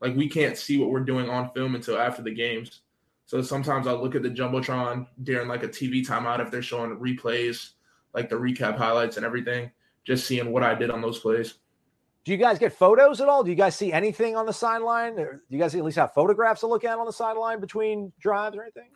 Like 0.00 0.16
we 0.16 0.28
can't 0.28 0.56
see 0.56 0.78
what 0.78 0.90
we're 0.90 1.00
doing 1.00 1.28
on 1.28 1.50
film 1.50 1.74
until 1.74 1.98
after 1.98 2.22
the 2.22 2.34
games. 2.34 2.82
So 3.26 3.42
sometimes 3.42 3.86
I'll 3.86 4.02
look 4.02 4.14
at 4.14 4.22
the 4.22 4.30
jumbotron 4.30 5.06
during 5.22 5.48
like 5.48 5.62
a 5.62 5.68
TV 5.68 6.06
timeout 6.06 6.40
if 6.40 6.50
they're 6.50 6.62
showing 6.62 6.96
replays, 6.96 7.72
like 8.14 8.30
the 8.30 8.36
recap 8.36 8.78
highlights 8.78 9.18
and 9.18 9.26
everything, 9.26 9.70
just 10.04 10.26
seeing 10.26 10.50
what 10.50 10.62
I 10.62 10.74
did 10.74 10.90
on 10.90 11.02
those 11.02 11.18
plays. 11.18 11.54
Do 12.24 12.32
you 12.32 12.38
guys 12.38 12.58
get 12.58 12.72
photos 12.72 13.20
at 13.20 13.28
all? 13.28 13.42
Do 13.42 13.50
you 13.50 13.56
guys 13.56 13.76
see 13.76 13.92
anything 13.92 14.36
on 14.36 14.46
the 14.46 14.52
sideline? 14.52 15.18
Or 15.18 15.32
do 15.32 15.56
you 15.56 15.58
guys 15.58 15.74
at 15.74 15.84
least 15.84 15.98
have 15.98 16.14
photographs 16.14 16.60
to 16.60 16.66
look 16.66 16.84
at 16.84 16.98
on 16.98 17.06
the 17.06 17.12
sideline 17.12 17.60
between 17.60 18.12
drives 18.20 18.56
or 18.56 18.62
anything? 18.62 18.88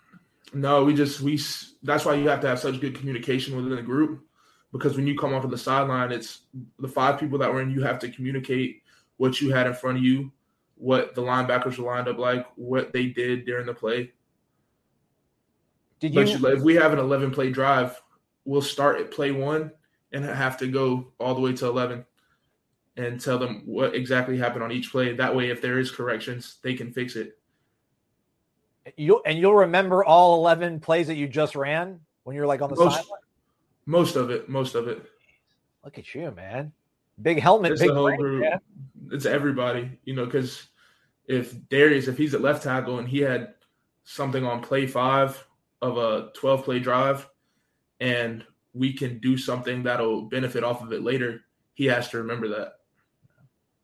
No, 0.55 0.85
we 0.85 0.95
just 0.95 1.21
we. 1.21 1.41
That's 1.83 2.05
why 2.05 2.15
you 2.15 2.29
have 2.29 2.41
to 2.41 2.49
have 2.49 2.59
such 2.59 2.81
good 2.81 2.95
communication 2.95 3.57
within 3.57 3.75
the 3.75 3.83
group, 3.83 4.25
because 4.73 4.97
when 4.97 5.07
you 5.07 5.17
come 5.19 5.33
off 5.33 5.45
of 5.45 5.51
the 5.51 5.59
sideline, 5.59 6.13
it's 6.13 6.41
the 6.79 6.89
five 6.89 7.19
people 7.19 7.39
that 7.39 7.53
were 7.53 7.63
in. 7.63 7.71
You 7.71 7.83
have 7.83 7.99
to 8.01 8.11
communicate 8.11 8.83
what 9.17 9.41
you 9.41 9.51
had 9.51 9.67
in 9.67 9.75
front 9.75 9.99
of 9.99 10.05
you, 10.05 10.31
what 10.77 11.15
the 11.15 11.23
linebackers 11.23 11.79
were 11.79 11.87
lined 11.87 12.09
up 12.09 12.19
like, 12.19 12.47
what 12.57 12.93
they 12.93 13.07
did 13.07 13.47
during 13.47 13.67
the 13.67 13.75
play. 13.75 14.13
Did 16.01 16.15
you? 16.15 16.39
But 16.39 16.55
if 16.55 16.61
we 16.63 16.75
have 16.75 16.93
an 16.93 16.99
eleven 16.99 17.31
play 17.31 17.51
drive, 17.51 18.01
we'll 18.45 18.61
start 18.61 19.01
at 19.01 19.11
play 19.11 19.31
one 19.31 19.71
and 20.13 20.25
have 20.25 20.59
to 20.59 20.67
go 20.67 21.13
all 21.19 21.35
the 21.35 21.41
way 21.41 21.53
to 21.55 21.67
eleven 21.67 22.05
and 22.99 23.19
tell 23.19 23.39
them 23.39 23.63
what 23.65 23.95
exactly 23.95 24.37
happened 24.37 24.63
on 24.63 24.73
each 24.73 24.91
play. 24.93 25.15
That 25.15 25.35
way, 25.35 25.49
if 25.49 25.63
there 25.63 25.79
is 25.79 25.91
corrections, 25.91 26.57
they 26.63 26.75
can 26.75 26.93
fix 26.93 27.17
it. 27.17 27.39
You 28.97 29.23
and 29.25 29.39
you'll 29.39 29.55
remember 29.55 30.05
all 30.05 30.37
eleven 30.37 30.81
plays 30.81 31.07
that 31.07 31.15
you 31.15 31.29
just 31.29 31.55
ran 31.55 32.01
when 32.25 32.35
you're 32.35 32.47
like 32.47 32.63
on 32.63 32.71
the 32.71 32.77
most, 32.77 32.97
sideline. 32.97 33.21
Most 33.87 34.17
of 34.17 34.31
it, 34.31 34.49
most 34.49 34.75
of 34.75 34.89
it. 34.89 35.05
Look 35.85 35.99
at 35.99 36.15
you, 36.15 36.33
man! 36.33 36.73
Big 37.21 37.41
helmet, 37.41 37.73
it's 37.73 37.81
big 37.81 37.91
group. 37.91 38.45
It's 39.11 39.27
everybody, 39.27 39.99
you 40.05 40.15
know. 40.15 40.25
Because 40.25 40.69
if 41.27 41.55
Darius, 41.69 42.09
if 42.09 42.19
he's 42.19 42.35
at 42.35 42.41
left 42.41 42.63
tackle 42.63 42.99
and 42.99 43.09
he 43.09 43.19
had 43.21 43.55
something 44.05 44.45
on 44.45 44.61
play 44.61 44.87
five 44.87 45.47
of 45.81 45.97
a 45.97 46.31
twelve 46.35 46.65
play 46.65 46.81
drive, 46.81 47.29
and 48.01 48.45
we 48.75 48.93
can 48.93 49.19
do 49.19 49.37
something 49.37 49.83
that'll 49.83 50.23
benefit 50.23 50.65
off 50.65 50.83
of 50.83 50.93
it 50.93 51.03
later, 51.03 51.43
he 51.75 51.85
has 51.87 52.09
to 52.09 52.19
remember 52.19 52.49
that. 52.49 52.75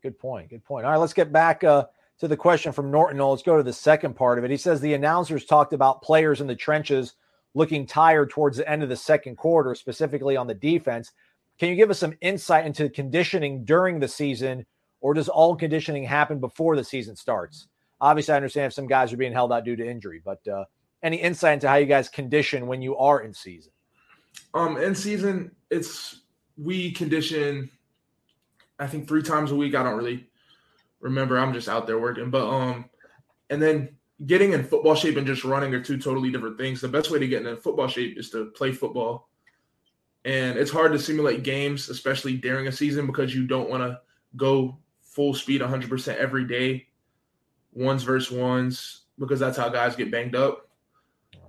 Good 0.01 0.17
point. 0.19 0.49
Good 0.49 0.63
point. 0.63 0.85
All 0.85 0.91
right, 0.91 0.97
let's 0.97 1.13
get 1.13 1.31
back 1.31 1.63
uh, 1.63 1.85
to 2.19 2.27
the 2.27 2.37
question 2.37 2.71
from 2.71 2.91
Norton. 2.91 3.17
Let's 3.17 3.43
go 3.43 3.57
to 3.57 3.63
the 3.63 3.73
second 3.73 4.15
part 4.15 4.37
of 4.37 4.43
it. 4.43 4.51
He 4.51 4.57
says 4.57 4.81
the 4.81 4.93
announcers 4.93 5.45
talked 5.45 5.73
about 5.73 6.01
players 6.01 6.41
in 6.41 6.47
the 6.47 6.55
trenches 6.55 7.13
looking 7.55 7.85
tired 7.85 8.29
towards 8.29 8.57
the 8.57 8.69
end 8.69 8.83
of 8.83 8.89
the 8.89 8.95
second 8.95 9.37
quarter, 9.37 9.73
specifically 9.73 10.37
on 10.37 10.47
the 10.47 10.53
defense. 10.53 11.11
Can 11.57 11.69
you 11.69 11.75
give 11.75 11.89
us 11.89 11.99
some 11.99 12.13
insight 12.21 12.65
into 12.65 12.89
conditioning 12.89 13.65
during 13.65 13.99
the 13.99 14.07
season, 14.07 14.65
or 15.01 15.13
does 15.13 15.29
all 15.29 15.55
conditioning 15.55 16.03
happen 16.03 16.39
before 16.39 16.75
the 16.75 16.83
season 16.83 17.15
starts? 17.15 17.67
Obviously, 18.01 18.33
I 18.33 18.37
understand 18.37 18.67
if 18.67 18.73
some 18.73 18.87
guys 18.87 19.11
are 19.11 19.17
being 19.17 19.33
held 19.33 19.51
out 19.51 19.65
due 19.65 19.75
to 19.75 19.85
injury, 19.89 20.21
but 20.23 20.45
uh, 20.47 20.65
any 21.03 21.17
insight 21.17 21.55
into 21.55 21.67
how 21.67 21.75
you 21.75 21.85
guys 21.85 22.07
condition 22.07 22.67
when 22.67 22.81
you 22.81 22.95
are 22.97 23.21
in 23.21 23.33
season? 23.33 23.71
Um, 24.53 24.77
in 24.77 24.95
season, 24.95 25.51
it's 25.69 26.21
we 26.57 26.91
condition. 26.91 27.69
I 28.77 28.87
think 28.87 29.07
three 29.07 29.23
times 29.23 29.51
a 29.51 29.55
week. 29.55 29.75
I 29.75 29.83
don't 29.83 29.97
really 29.97 30.29
remember. 30.99 31.37
I'm 31.37 31.53
just 31.53 31.69
out 31.69 31.87
there 31.87 31.99
working, 31.99 32.29
but 32.29 32.47
um, 32.47 32.89
and 33.49 33.61
then 33.61 33.95
getting 34.25 34.53
in 34.53 34.63
football 34.63 34.95
shape 34.95 35.17
and 35.17 35.27
just 35.27 35.43
running 35.43 35.73
are 35.73 35.81
two 35.81 35.97
totally 35.97 36.31
different 36.31 36.57
things. 36.57 36.81
The 36.81 36.87
best 36.87 37.09
way 37.09 37.19
to 37.19 37.27
get 37.27 37.45
in 37.45 37.57
football 37.57 37.87
shape 37.87 38.17
is 38.17 38.29
to 38.31 38.45
play 38.47 38.71
football, 38.71 39.29
and 40.25 40.57
it's 40.57 40.71
hard 40.71 40.91
to 40.91 40.99
simulate 40.99 41.43
games, 41.43 41.89
especially 41.89 42.37
during 42.37 42.67
a 42.67 42.71
season, 42.71 43.05
because 43.05 43.33
you 43.33 43.47
don't 43.47 43.69
want 43.69 43.83
to 43.83 43.99
go 44.35 44.77
full 45.01 45.33
speed 45.33 45.61
100% 45.61 46.15
every 46.17 46.45
day, 46.45 46.87
ones 47.73 48.03
versus 48.03 48.31
ones, 48.31 49.01
because 49.17 49.39
that's 49.39 49.57
how 49.57 49.69
guys 49.69 49.95
get 49.95 50.11
banged 50.11 50.35
up. 50.35 50.69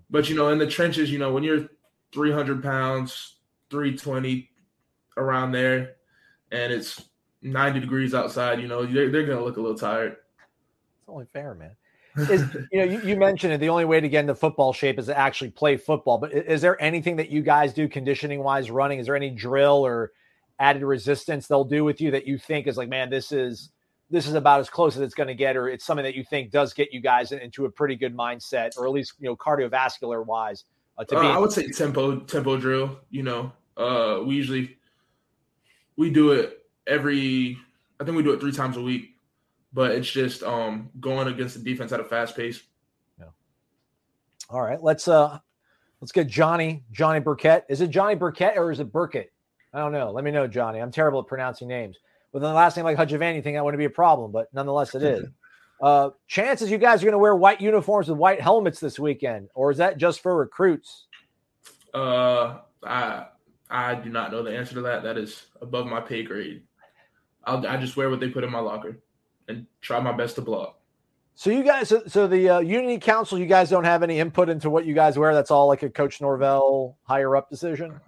But 0.08 0.28
you 0.28 0.36
know, 0.36 0.48
in 0.48 0.58
the 0.58 0.66
trenches, 0.66 1.10
you 1.10 1.18
know, 1.18 1.32
when 1.32 1.44
you're 1.44 1.68
300 2.12 2.62
pounds, 2.62 3.36
320 3.70 4.50
around 5.16 5.52
there, 5.52 5.96
and 6.50 6.72
it's 6.72 7.09
90 7.42 7.80
degrees 7.80 8.14
outside, 8.14 8.60
you 8.60 8.68
know, 8.68 8.84
they're, 8.84 9.10
they're 9.10 9.26
going 9.26 9.38
to 9.38 9.44
look 9.44 9.56
a 9.56 9.60
little 9.60 9.78
tired. 9.78 10.12
It's 10.12 11.08
only 11.08 11.26
fair, 11.32 11.54
man. 11.54 11.76
Is, 12.16 12.44
you 12.72 12.78
know, 12.78 12.84
you, 12.84 13.00
you, 13.02 13.16
mentioned 13.18 13.52
it. 13.52 13.58
The 13.58 13.68
only 13.68 13.84
way 13.84 14.00
to 14.00 14.08
get 14.08 14.20
into 14.20 14.34
football 14.34 14.72
shape 14.72 14.98
is 14.98 15.06
to 15.06 15.16
actually 15.16 15.50
play 15.50 15.76
football. 15.76 16.18
But 16.18 16.32
is 16.32 16.60
there 16.60 16.80
anything 16.82 17.16
that 17.16 17.30
you 17.30 17.42
guys 17.42 17.72
do 17.72 17.88
conditioning 17.88 18.42
wise, 18.42 18.70
running? 18.70 18.98
Is 18.98 19.06
there 19.06 19.16
any 19.16 19.30
drill 19.30 19.86
or 19.86 20.12
added 20.58 20.82
resistance 20.82 21.46
they'll 21.46 21.64
do 21.64 21.84
with 21.84 22.00
you 22.00 22.10
that 22.10 22.26
you 22.26 22.36
think 22.36 22.66
is 22.66 22.76
like, 22.76 22.88
man, 22.88 23.10
this 23.10 23.32
is 23.32 23.70
this 24.10 24.26
is 24.26 24.34
about 24.34 24.58
as 24.58 24.68
close 24.68 24.96
as 24.96 25.02
it's 25.02 25.14
going 25.14 25.28
to 25.28 25.34
get, 25.34 25.56
or 25.56 25.68
it's 25.68 25.84
something 25.84 26.02
that 26.02 26.16
you 26.16 26.24
think 26.24 26.50
does 26.50 26.74
get 26.74 26.92
you 26.92 27.00
guys 27.00 27.30
into 27.30 27.64
a 27.64 27.70
pretty 27.70 27.94
good 27.94 28.14
mindset, 28.14 28.76
or 28.76 28.86
at 28.86 28.92
least 28.92 29.14
you 29.20 29.28
know 29.28 29.36
cardiovascular 29.36 30.26
wise. 30.26 30.64
Uh, 30.98 31.04
to 31.04 31.16
uh, 31.16 31.20
be- 31.20 31.28
I 31.28 31.38
would 31.38 31.52
say 31.52 31.68
tempo 31.68 32.18
tempo 32.20 32.56
drill. 32.56 32.98
You 33.10 33.22
know, 33.22 33.52
uh, 33.76 34.20
we 34.24 34.34
usually 34.34 34.76
we 35.96 36.10
do 36.10 36.32
it 36.32 36.59
every. 36.86 37.56
I 38.00 38.04
think 38.04 38.16
we 38.16 38.22
do 38.22 38.32
it 38.32 38.40
three 38.40 38.52
times 38.52 38.76
a 38.76 38.82
week, 38.82 39.16
but 39.72 39.90
it's 39.90 40.10
just 40.10 40.42
um, 40.42 40.90
going 41.00 41.28
against 41.28 41.56
the 41.56 41.62
defense 41.62 41.92
at 41.92 42.00
a 42.00 42.04
fast 42.04 42.36
pace. 42.36 42.62
Yeah. 43.18 43.26
All 44.48 44.62
right, 44.62 44.82
let's 44.82 45.08
uh, 45.08 45.38
let's 46.00 46.12
get 46.12 46.26
Johnny 46.26 46.84
Johnny 46.92 47.20
Burkett. 47.20 47.66
Is 47.68 47.80
it 47.80 47.90
Johnny 47.90 48.14
Burkett 48.14 48.56
or 48.56 48.70
is 48.70 48.80
it 48.80 48.92
Burkett? 48.92 49.32
I 49.72 49.78
don't 49.78 49.92
know. 49.92 50.10
Let 50.10 50.24
me 50.24 50.30
know, 50.30 50.46
Johnny. 50.46 50.80
I'm 50.80 50.90
terrible 50.90 51.20
at 51.20 51.26
pronouncing 51.26 51.68
names. 51.68 51.98
With 52.32 52.42
the 52.42 52.52
last 52.52 52.76
name 52.76 52.84
like 52.84 52.96
Hudjavan, 52.96 53.34
you 53.34 53.42
think 53.42 53.56
that 53.56 53.64
wouldn't 53.64 53.78
be 53.78 53.84
a 53.84 53.90
problem, 53.90 54.32
but 54.32 54.52
nonetheless, 54.52 54.94
it 54.94 55.02
is. 55.02 55.26
Uh, 55.80 56.10
chances 56.26 56.70
you 56.70 56.76
guys 56.76 57.00
are 57.00 57.06
going 57.06 57.12
to 57.12 57.18
wear 57.18 57.34
white 57.34 57.58
uniforms 57.58 58.06
with 58.06 58.18
white 58.18 58.38
helmets 58.38 58.80
this 58.80 58.98
weekend, 58.98 59.48
or 59.54 59.70
is 59.70 59.78
that 59.78 59.96
just 59.96 60.20
for 60.20 60.36
recruits? 60.36 61.06
Uh, 61.94 62.58
I 62.84 63.28
I 63.70 63.94
do 63.94 64.10
not 64.10 64.30
know 64.30 64.42
the 64.42 64.54
answer 64.54 64.74
to 64.74 64.82
that. 64.82 65.02
That 65.02 65.16
is 65.16 65.46
above 65.62 65.86
my 65.86 66.00
pay 66.00 66.22
grade. 66.22 66.62
I'll 67.44 67.66
I 67.66 67.76
just 67.76 67.96
wear 67.96 68.10
what 68.10 68.20
they 68.20 68.28
put 68.28 68.44
in 68.44 68.50
my 68.50 68.58
locker 68.58 68.98
and 69.48 69.66
try 69.80 70.00
my 70.00 70.12
best 70.12 70.36
to 70.36 70.42
block. 70.42 70.78
So 71.34 71.50
you 71.50 71.62
guys, 71.62 71.88
so, 71.88 72.02
so 72.06 72.26
the 72.26 72.48
uh, 72.50 72.58
Unity 72.60 72.98
Council, 72.98 73.38
you 73.38 73.46
guys 73.46 73.70
don't 73.70 73.84
have 73.84 74.02
any 74.02 74.18
input 74.18 74.50
into 74.50 74.68
what 74.68 74.84
you 74.84 74.94
guys 74.94 75.18
wear. 75.18 75.32
That's 75.32 75.50
all 75.50 75.68
like 75.68 75.82
a 75.82 75.88
Coach 75.88 76.20
Norvell 76.20 76.98
higher 77.04 77.34
up 77.34 77.48
decision. 77.48 77.98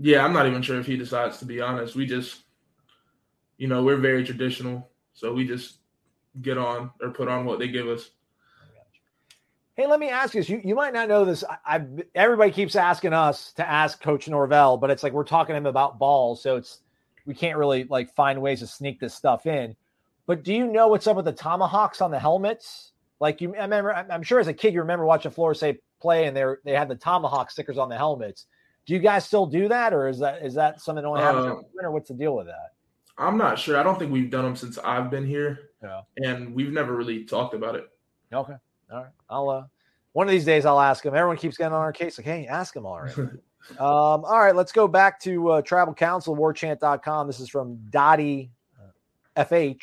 Yeah, 0.00 0.24
I'm 0.24 0.32
not 0.32 0.46
even 0.46 0.62
sure 0.62 0.80
if 0.80 0.86
he 0.86 0.96
decides. 0.96 1.38
To 1.38 1.44
be 1.44 1.60
honest, 1.60 1.94
we 1.94 2.06
just 2.06 2.44
you 3.58 3.66
know, 3.66 3.82
we're 3.82 3.96
very 3.96 4.24
traditional. 4.24 4.88
So 5.12 5.32
we 5.34 5.46
just 5.46 5.78
get 6.40 6.56
on 6.56 6.90
or 7.02 7.10
put 7.10 7.28
on 7.28 7.44
what 7.44 7.58
they 7.58 7.68
give 7.68 7.88
us. 7.88 8.10
Hey, 9.74 9.86
let 9.86 10.00
me 10.00 10.08
ask 10.08 10.34
you 10.34 10.40
this. 10.40 10.48
You, 10.48 10.60
you 10.64 10.74
might 10.74 10.94
not 10.94 11.08
know 11.08 11.24
this. 11.24 11.44
I, 11.44 11.76
I, 11.76 11.84
everybody 12.14 12.50
keeps 12.50 12.74
asking 12.74 13.12
us 13.12 13.52
to 13.54 13.68
ask 13.68 14.00
Coach 14.00 14.28
Norvell, 14.28 14.76
but 14.76 14.90
it's 14.90 15.02
like 15.02 15.12
we're 15.12 15.24
talking 15.24 15.52
to 15.52 15.58
him 15.58 15.66
about 15.66 15.98
balls, 15.98 16.42
so 16.42 16.56
it's 16.56 16.80
we 17.28 17.34
can't 17.34 17.58
really 17.58 17.84
like 17.84 18.12
find 18.14 18.40
ways 18.40 18.60
to 18.60 18.66
sneak 18.66 18.98
this 18.98 19.14
stuff 19.14 19.46
in. 19.46 19.76
But 20.26 20.42
do 20.42 20.52
you 20.52 20.66
know 20.66 20.88
what's 20.88 21.06
up 21.06 21.14
with 21.14 21.26
the 21.26 21.32
tomahawks 21.32 22.00
on 22.00 22.10
the 22.10 22.18
helmets? 22.18 22.92
Like 23.20 23.42
you, 23.42 23.54
I 23.54 23.62
remember. 23.62 23.92
I'm 23.92 24.22
sure 24.22 24.40
as 24.40 24.48
a 24.48 24.54
kid 24.54 24.72
you 24.72 24.80
remember 24.80 25.04
watching 25.04 25.30
Florida 25.30 25.56
State 25.56 25.80
play, 26.00 26.26
and 26.26 26.36
they 26.36 26.44
they 26.64 26.72
had 26.72 26.88
the 26.88 26.96
tomahawk 26.96 27.50
stickers 27.50 27.76
on 27.76 27.90
the 27.90 27.96
helmets. 27.96 28.46
Do 28.86 28.94
you 28.94 28.98
guys 28.98 29.26
still 29.26 29.44
do 29.44 29.68
that, 29.68 29.92
or 29.92 30.08
is 30.08 30.18
that 30.20 30.42
is 30.42 30.54
that 30.54 30.80
something 30.80 31.02
that 31.02 31.08
only 31.08 31.20
happens, 31.20 31.46
uh, 31.46 31.86
or 31.86 31.90
what's 31.90 32.08
the 32.08 32.14
deal 32.14 32.34
with 32.34 32.46
that? 32.46 32.72
I'm 33.18 33.36
not 33.36 33.58
sure. 33.58 33.76
I 33.76 33.82
don't 33.82 33.98
think 33.98 34.10
we've 34.10 34.30
done 34.30 34.44
them 34.44 34.56
since 34.56 34.78
I've 34.78 35.10
been 35.10 35.26
here. 35.26 35.70
Yeah. 35.82 36.02
And 36.24 36.54
we've 36.54 36.72
never 36.72 36.94
really 36.94 37.24
talked 37.24 37.52
about 37.52 37.74
it. 37.74 37.84
Okay. 38.32 38.54
All 38.90 39.02
right. 39.02 39.12
I'll 39.28 39.50
uh 39.50 39.64
one 40.12 40.26
of 40.26 40.30
these 40.30 40.46
days 40.46 40.64
I'll 40.64 40.80
ask 40.80 41.04
him. 41.04 41.14
Everyone 41.14 41.36
keeps 41.36 41.58
getting 41.58 41.74
on 41.74 41.80
our 41.80 41.92
case. 41.92 42.16
Like, 42.16 42.24
hey, 42.26 42.46
ask 42.46 42.74
him 42.74 42.86
already. 42.86 43.14
um, 43.72 44.24
all 44.24 44.38
right, 44.38 44.54
let's 44.54 44.72
go 44.72 44.88
back 44.88 45.20
to 45.20 45.50
uh, 45.50 45.62
Tribal 45.62 45.94
Council, 45.94 46.36
warchant.com. 46.36 47.26
This 47.26 47.40
is 47.40 47.48
from 47.48 47.78
Dottie 47.90 48.50
uh, 49.36 49.44
FH. 49.44 49.82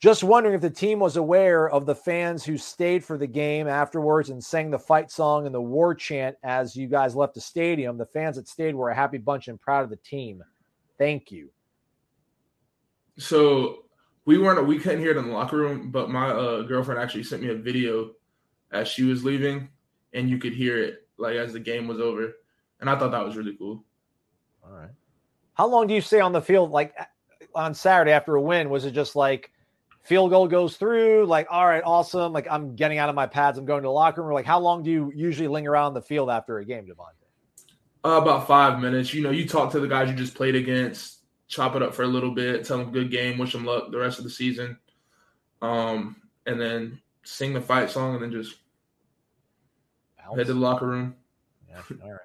Just 0.00 0.24
wondering 0.24 0.54
if 0.54 0.60
the 0.60 0.70
team 0.70 0.98
was 0.98 1.16
aware 1.16 1.70
of 1.70 1.86
the 1.86 1.94
fans 1.94 2.44
who 2.44 2.58
stayed 2.58 3.04
for 3.04 3.16
the 3.16 3.26
game 3.26 3.68
afterwards 3.68 4.30
and 4.30 4.42
sang 4.42 4.70
the 4.70 4.78
fight 4.78 5.12
song 5.12 5.46
and 5.46 5.54
the 5.54 5.60
war 5.60 5.94
chant 5.94 6.36
as 6.42 6.74
you 6.74 6.88
guys 6.88 7.14
left 7.14 7.34
the 7.34 7.40
stadium. 7.40 7.96
The 7.96 8.06
fans 8.06 8.34
that 8.34 8.48
stayed 8.48 8.74
were 8.74 8.90
a 8.90 8.94
happy 8.94 9.18
bunch 9.18 9.46
and 9.46 9.60
proud 9.60 9.84
of 9.84 9.90
the 9.90 9.96
team. 9.96 10.42
Thank 10.98 11.30
you 11.30 11.50
so 13.18 13.84
we 14.24 14.38
weren't 14.38 14.66
we 14.66 14.78
couldn't 14.78 15.00
hear 15.00 15.10
it 15.10 15.16
in 15.16 15.26
the 15.26 15.32
locker 15.32 15.56
room, 15.56 15.90
but 15.90 16.10
my 16.10 16.30
uh, 16.30 16.62
girlfriend 16.62 17.00
actually 17.00 17.24
sent 17.24 17.42
me 17.42 17.48
a 17.48 17.54
video 17.54 18.12
as 18.70 18.88
she 18.88 19.02
was 19.04 19.24
leaving, 19.24 19.68
and 20.14 20.30
you 20.30 20.38
could 20.38 20.52
hear 20.52 20.78
it 20.78 21.06
like 21.18 21.36
as 21.36 21.52
the 21.52 21.60
game 21.60 21.86
was 21.86 22.00
over, 22.00 22.34
and 22.82 22.90
I 22.90 22.98
thought 22.98 23.12
that 23.12 23.24
was 23.24 23.38
really 23.38 23.56
cool. 23.56 23.82
All 24.62 24.72
right, 24.72 24.90
how 25.54 25.66
long 25.66 25.86
do 25.86 25.94
you 25.94 26.02
stay 26.02 26.20
on 26.20 26.32
the 26.32 26.42
field? 26.42 26.70
Like 26.70 26.94
on 27.54 27.72
Saturday 27.72 28.12
after 28.12 28.36
a 28.36 28.42
win, 28.42 28.68
was 28.68 28.84
it 28.84 28.90
just 28.90 29.16
like 29.16 29.50
field 30.02 30.30
goal 30.30 30.46
goes 30.46 30.76
through? 30.76 31.24
Like 31.24 31.46
all 31.50 31.66
right, 31.66 31.82
awesome. 31.82 32.34
Like 32.34 32.46
I'm 32.50 32.76
getting 32.76 32.98
out 32.98 33.08
of 33.08 33.14
my 33.14 33.26
pads, 33.26 33.56
I'm 33.56 33.64
going 33.64 33.82
to 33.82 33.86
the 33.86 33.92
locker 33.92 34.20
room. 34.20 34.32
Or 34.32 34.34
like 34.34 34.44
how 34.44 34.60
long 34.60 34.82
do 34.82 34.90
you 34.90 35.10
usually 35.16 35.48
linger 35.48 35.72
around 35.72 35.94
the 35.94 36.02
field 36.02 36.28
after 36.28 36.58
a 36.58 36.64
game, 36.66 36.84
Devontay? 36.84 37.24
Uh, 38.04 38.20
about 38.20 38.46
five 38.46 38.80
minutes. 38.80 39.14
You 39.14 39.22
know, 39.22 39.30
you 39.30 39.48
talk 39.48 39.72
to 39.72 39.80
the 39.80 39.88
guys 39.88 40.10
you 40.10 40.16
just 40.16 40.34
played 40.34 40.56
against 40.56 41.22
chop 41.52 41.76
it 41.76 41.82
up 41.82 41.94
for 41.94 42.02
a 42.02 42.08
little 42.08 42.30
bit, 42.30 42.64
tell 42.64 42.78
them 42.78 42.90
good 42.90 43.10
game, 43.10 43.36
wish 43.36 43.52
them 43.52 43.66
luck 43.66 43.90
the 43.90 43.98
rest 43.98 44.16
of 44.16 44.24
the 44.24 44.30
season, 44.30 44.78
um, 45.60 46.16
and 46.46 46.58
then 46.58 46.98
sing 47.24 47.52
the 47.52 47.60
fight 47.60 47.90
song, 47.90 48.14
and 48.14 48.22
then 48.22 48.32
just 48.32 48.56
Bounce. 50.16 50.38
head 50.38 50.46
to 50.46 50.54
the 50.54 50.58
locker 50.58 50.86
room. 50.86 51.14
Yeah, 51.68 51.82
all 52.02 52.10
right. 52.10 52.20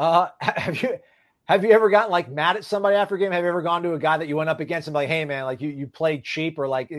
Uh, 0.00 0.30
have 0.40 0.82
you 0.82 0.98
have 1.44 1.62
you 1.62 1.70
ever 1.72 1.90
gotten 1.90 2.10
like 2.10 2.30
mad 2.30 2.56
at 2.56 2.64
somebody 2.64 2.96
after 2.96 3.16
a 3.16 3.18
game? 3.18 3.32
Have 3.32 3.44
you 3.44 3.50
ever 3.50 3.60
gone 3.60 3.82
to 3.82 3.92
a 3.92 3.98
guy 3.98 4.16
that 4.16 4.28
you 4.28 4.36
went 4.36 4.48
up 4.48 4.60
against 4.60 4.88
and 4.88 4.94
like, 4.94 5.08
hey 5.08 5.26
man, 5.26 5.44
like 5.44 5.60
you 5.60 5.68
you 5.68 5.86
played 5.86 6.24
cheap, 6.24 6.58
or 6.58 6.66
like, 6.66 6.90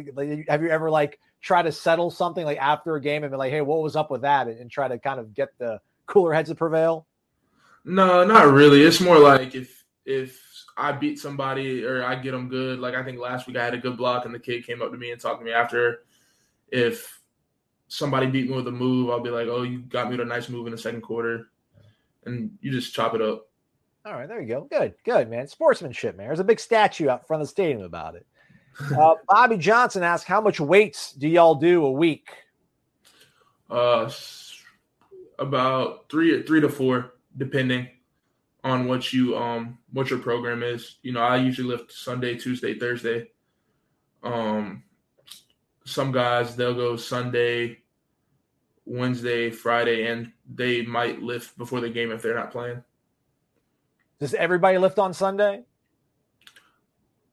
have 0.48 0.62
you 0.62 0.70
ever 0.70 0.90
like 0.92 1.20
try 1.42 1.64
to 1.64 1.72
settle 1.72 2.12
something 2.12 2.46
like 2.46 2.60
after 2.60 2.96
a 2.96 3.02
game 3.02 3.24
and 3.24 3.32
be 3.32 3.38
like, 3.38 3.52
hey, 3.52 3.62
what 3.62 3.82
was 3.82 3.96
up 3.96 4.12
with 4.12 4.22
that, 4.22 4.48
and, 4.48 4.60
and 4.60 4.70
try 4.70 4.88
to 4.88 5.00
kind 5.00 5.20
of 5.20 5.34
get 5.34 5.50
the 5.58 5.82
cooler 6.06 6.32
heads 6.32 6.50
to 6.50 6.56
prevail? 6.56 7.08
No, 7.84 8.24
not 8.24 8.52
really. 8.52 8.84
It's 8.84 9.02
more 9.02 9.18
like 9.18 9.56
if 9.56 9.84
if 10.06 10.40
I 10.78 10.92
beat 10.92 11.18
somebody 11.18 11.84
or 11.84 12.04
I 12.04 12.16
get 12.16 12.32
them 12.32 12.50
good. 12.50 12.78
Like 12.78 12.94
I 12.94 13.04
think 13.04 13.20
last 13.20 13.48
week 13.48 13.58
I 13.58 13.66
had 13.66 13.74
a 13.74 13.80
good 13.80 13.98
block 13.98 14.26
and 14.26 14.36
the 14.36 14.40
kid 14.40 14.66
came 14.66 14.82
up 14.82 14.92
to 14.92 14.98
me 14.98 15.12
and 15.12 15.20
talked 15.20 15.40
to 15.40 15.46
me 15.46 15.54
after. 15.54 16.04
If 16.68 17.20
somebody 17.88 18.28
beat 18.28 18.48
me 18.48 18.56
with 18.56 18.68
a 18.68 18.72
move, 18.72 19.10
I'll 19.10 19.22
be 19.22 19.32
like, 19.32 19.48
"Oh, 19.48 19.64
you 19.64 19.80
got 19.80 20.06
me 20.06 20.18
with 20.18 20.28
a 20.28 20.30
nice 20.30 20.50
move 20.50 20.68
in 20.68 20.72
the 20.72 20.78
second 20.78 21.02
quarter," 21.02 21.51
and 22.26 22.52
you 22.62 22.72
just 22.72 22.94
chop 22.94 23.16
it 23.16 23.22
up. 23.22 23.48
All 24.06 24.14
right, 24.14 24.28
there 24.28 24.42
you 24.42 24.48
go. 24.48 24.68
Good, 24.70 24.96
good, 25.06 25.30
man. 25.30 25.48
Sportsmanship, 25.48 26.18
man. 26.18 26.28
There's 26.28 26.40
a 26.40 26.44
big 26.44 26.60
statue 26.60 27.10
out 27.10 27.28
front 27.28 27.42
of 27.42 27.48
the 27.48 27.52
stadium 27.52 27.84
about 27.84 28.16
it. 28.16 28.26
Uh, 28.98 29.16
Bobby 29.28 29.58
Johnson 29.58 30.02
asked, 30.02 30.26
"How 30.26 30.40
much 30.40 30.60
weights 30.60 31.12
do 31.12 31.28
y'all 31.28 31.56
do 31.56 31.86
a 31.86 31.92
week?" 31.92 32.30
Uh, 33.70 34.10
about 35.38 36.10
three, 36.10 36.42
three 36.44 36.62
to 36.62 36.70
four, 36.70 37.14
depending 37.38 37.90
on 38.64 38.88
what 38.88 39.12
you 39.12 39.36
um 39.38 39.78
what 39.92 40.10
your 40.10 40.20
program 40.20 40.64
is. 40.64 40.98
You 41.02 41.14
know, 41.14 41.22
I 41.22 41.38
usually 41.38 41.68
lift 41.68 41.92
Sunday, 41.92 42.36
Tuesday, 42.38 42.78
Thursday. 42.78 43.30
Um 44.24 44.84
some 45.86 46.12
guys 46.12 46.56
they'll 46.56 46.76
go 46.76 46.96
Sunday, 46.96 47.80
Wednesday, 48.86 49.50
Friday, 49.50 50.08
and 50.08 50.32
they 50.54 50.82
might 50.82 51.22
lift 51.22 51.58
before 51.58 51.80
the 51.82 51.90
game 51.90 52.12
if 52.12 52.22
they're 52.22 52.36
not 52.36 52.52
playing. 52.52 52.84
Does 54.20 54.34
everybody 54.34 54.78
lift 54.78 55.00
on 55.00 55.14
Sunday? 55.14 55.64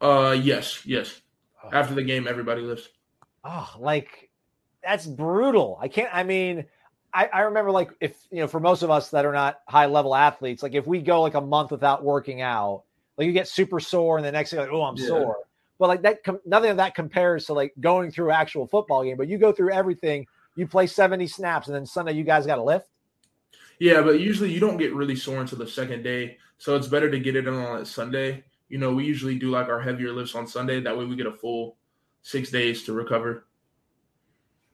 Uh, 0.00 0.36
yes, 0.40 0.84
yes. 0.86 1.20
After 1.72 1.94
the 1.94 2.02
game, 2.02 2.26
everybody 2.28 2.62
lifts. 2.62 2.88
Oh, 3.44 3.68
like 3.78 4.30
that's 4.82 5.06
brutal. 5.06 5.78
I 5.80 5.88
can't. 5.88 6.08
I 6.14 6.22
mean, 6.22 6.64
I, 7.12 7.26
I 7.26 7.40
remember 7.42 7.70
like 7.70 7.90
if 8.00 8.16
you 8.30 8.38
know, 8.38 8.46
for 8.46 8.60
most 8.60 8.82
of 8.82 8.90
us 8.90 9.10
that 9.10 9.26
are 9.26 9.32
not 9.32 9.60
high 9.68 9.86
level 9.86 10.14
athletes, 10.14 10.62
like 10.62 10.74
if 10.74 10.86
we 10.86 11.00
go 11.02 11.20
like 11.22 11.34
a 11.34 11.40
month 11.40 11.70
without 11.70 12.04
working 12.04 12.40
out, 12.40 12.84
like 13.16 13.26
you 13.26 13.32
get 13.32 13.48
super 13.48 13.80
sore, 13.80 14.16
and 14.16 14.24
the 14.24 14.32
next 14.32 14.50
thing 14.50 14.60
like, 14.60 14.70
oh, 14.70 14.82
I'm 14.82 14.96
Yeah. 14.96 15.08
sore. 15.08 15.38
But 15.78 15.88
like 15.88 16.02
that, 16.02 16.24
com- 16.24 16.40
nothing 16.44 16.70
of 16.70 16.76
that 16.78 16.94
compares 16.94 17.46
to 17.46 17.52
like 17.52 17.72
going 17.80 18.10
through 18.10 18.30
actual 18.30 18.66
football 18.66 19.04
game. 19.04 19.16
But 19.16 19.28
you 19.28 19.38
go 19.38 19.52
through 19.52 19.72
everything. 19.72 20.26
You 20.58 20.66
play 20.66 20.88
70 20.88 21.28
snaps, 21.28 21.68
and 21.68 21.76
then 21.76 21.86
Sunday 21.86 22.14
you 22.14 22.24
guys 22.24 22.44
got 22.44 22.56
to 22.56 22.64
lift. 22.64 22.88
Yeah, 23.78 24.02
but 24.02 24.18
usually 24.18 24.50
you 24.50 24.58
don't 24.58 24.76
get 24.76 24.92
really 24.92 25.14
sore 25.14 25.40
until 25.40 25.56
the 25.56 25.68
second 25.68 26.02
day, 26.02 26.36
so 26.58 26.74
it's 26.74 26.88
better 26.88 27.08
to 27.08 27.20
get 27.20 27.36
it 27.36 27.46
in 27.46 27.54
on 27.54 27.84
Sunday. 27.86 28.42
You 28.68 28.78
know, 28.78 28.92
we 28.92 29.04
usually 29.04 29.38
do 29.38 29.50
like 29.50 29.68
our 29.68 29.80
heavier 29.80 30.12
lifts 30.12 30.34
on 30.34 30.48
Sunday. 30.48 30.80
That 30.80 30.98
way, 30.98 31.04
we 31.04 31.14
get 31.14 31.28
a 31.28 31.32
full 31.32 31.76
six 32.22 32.50
days 32.50 32.82
to 32.86 32.92
recover. 32.92 33.46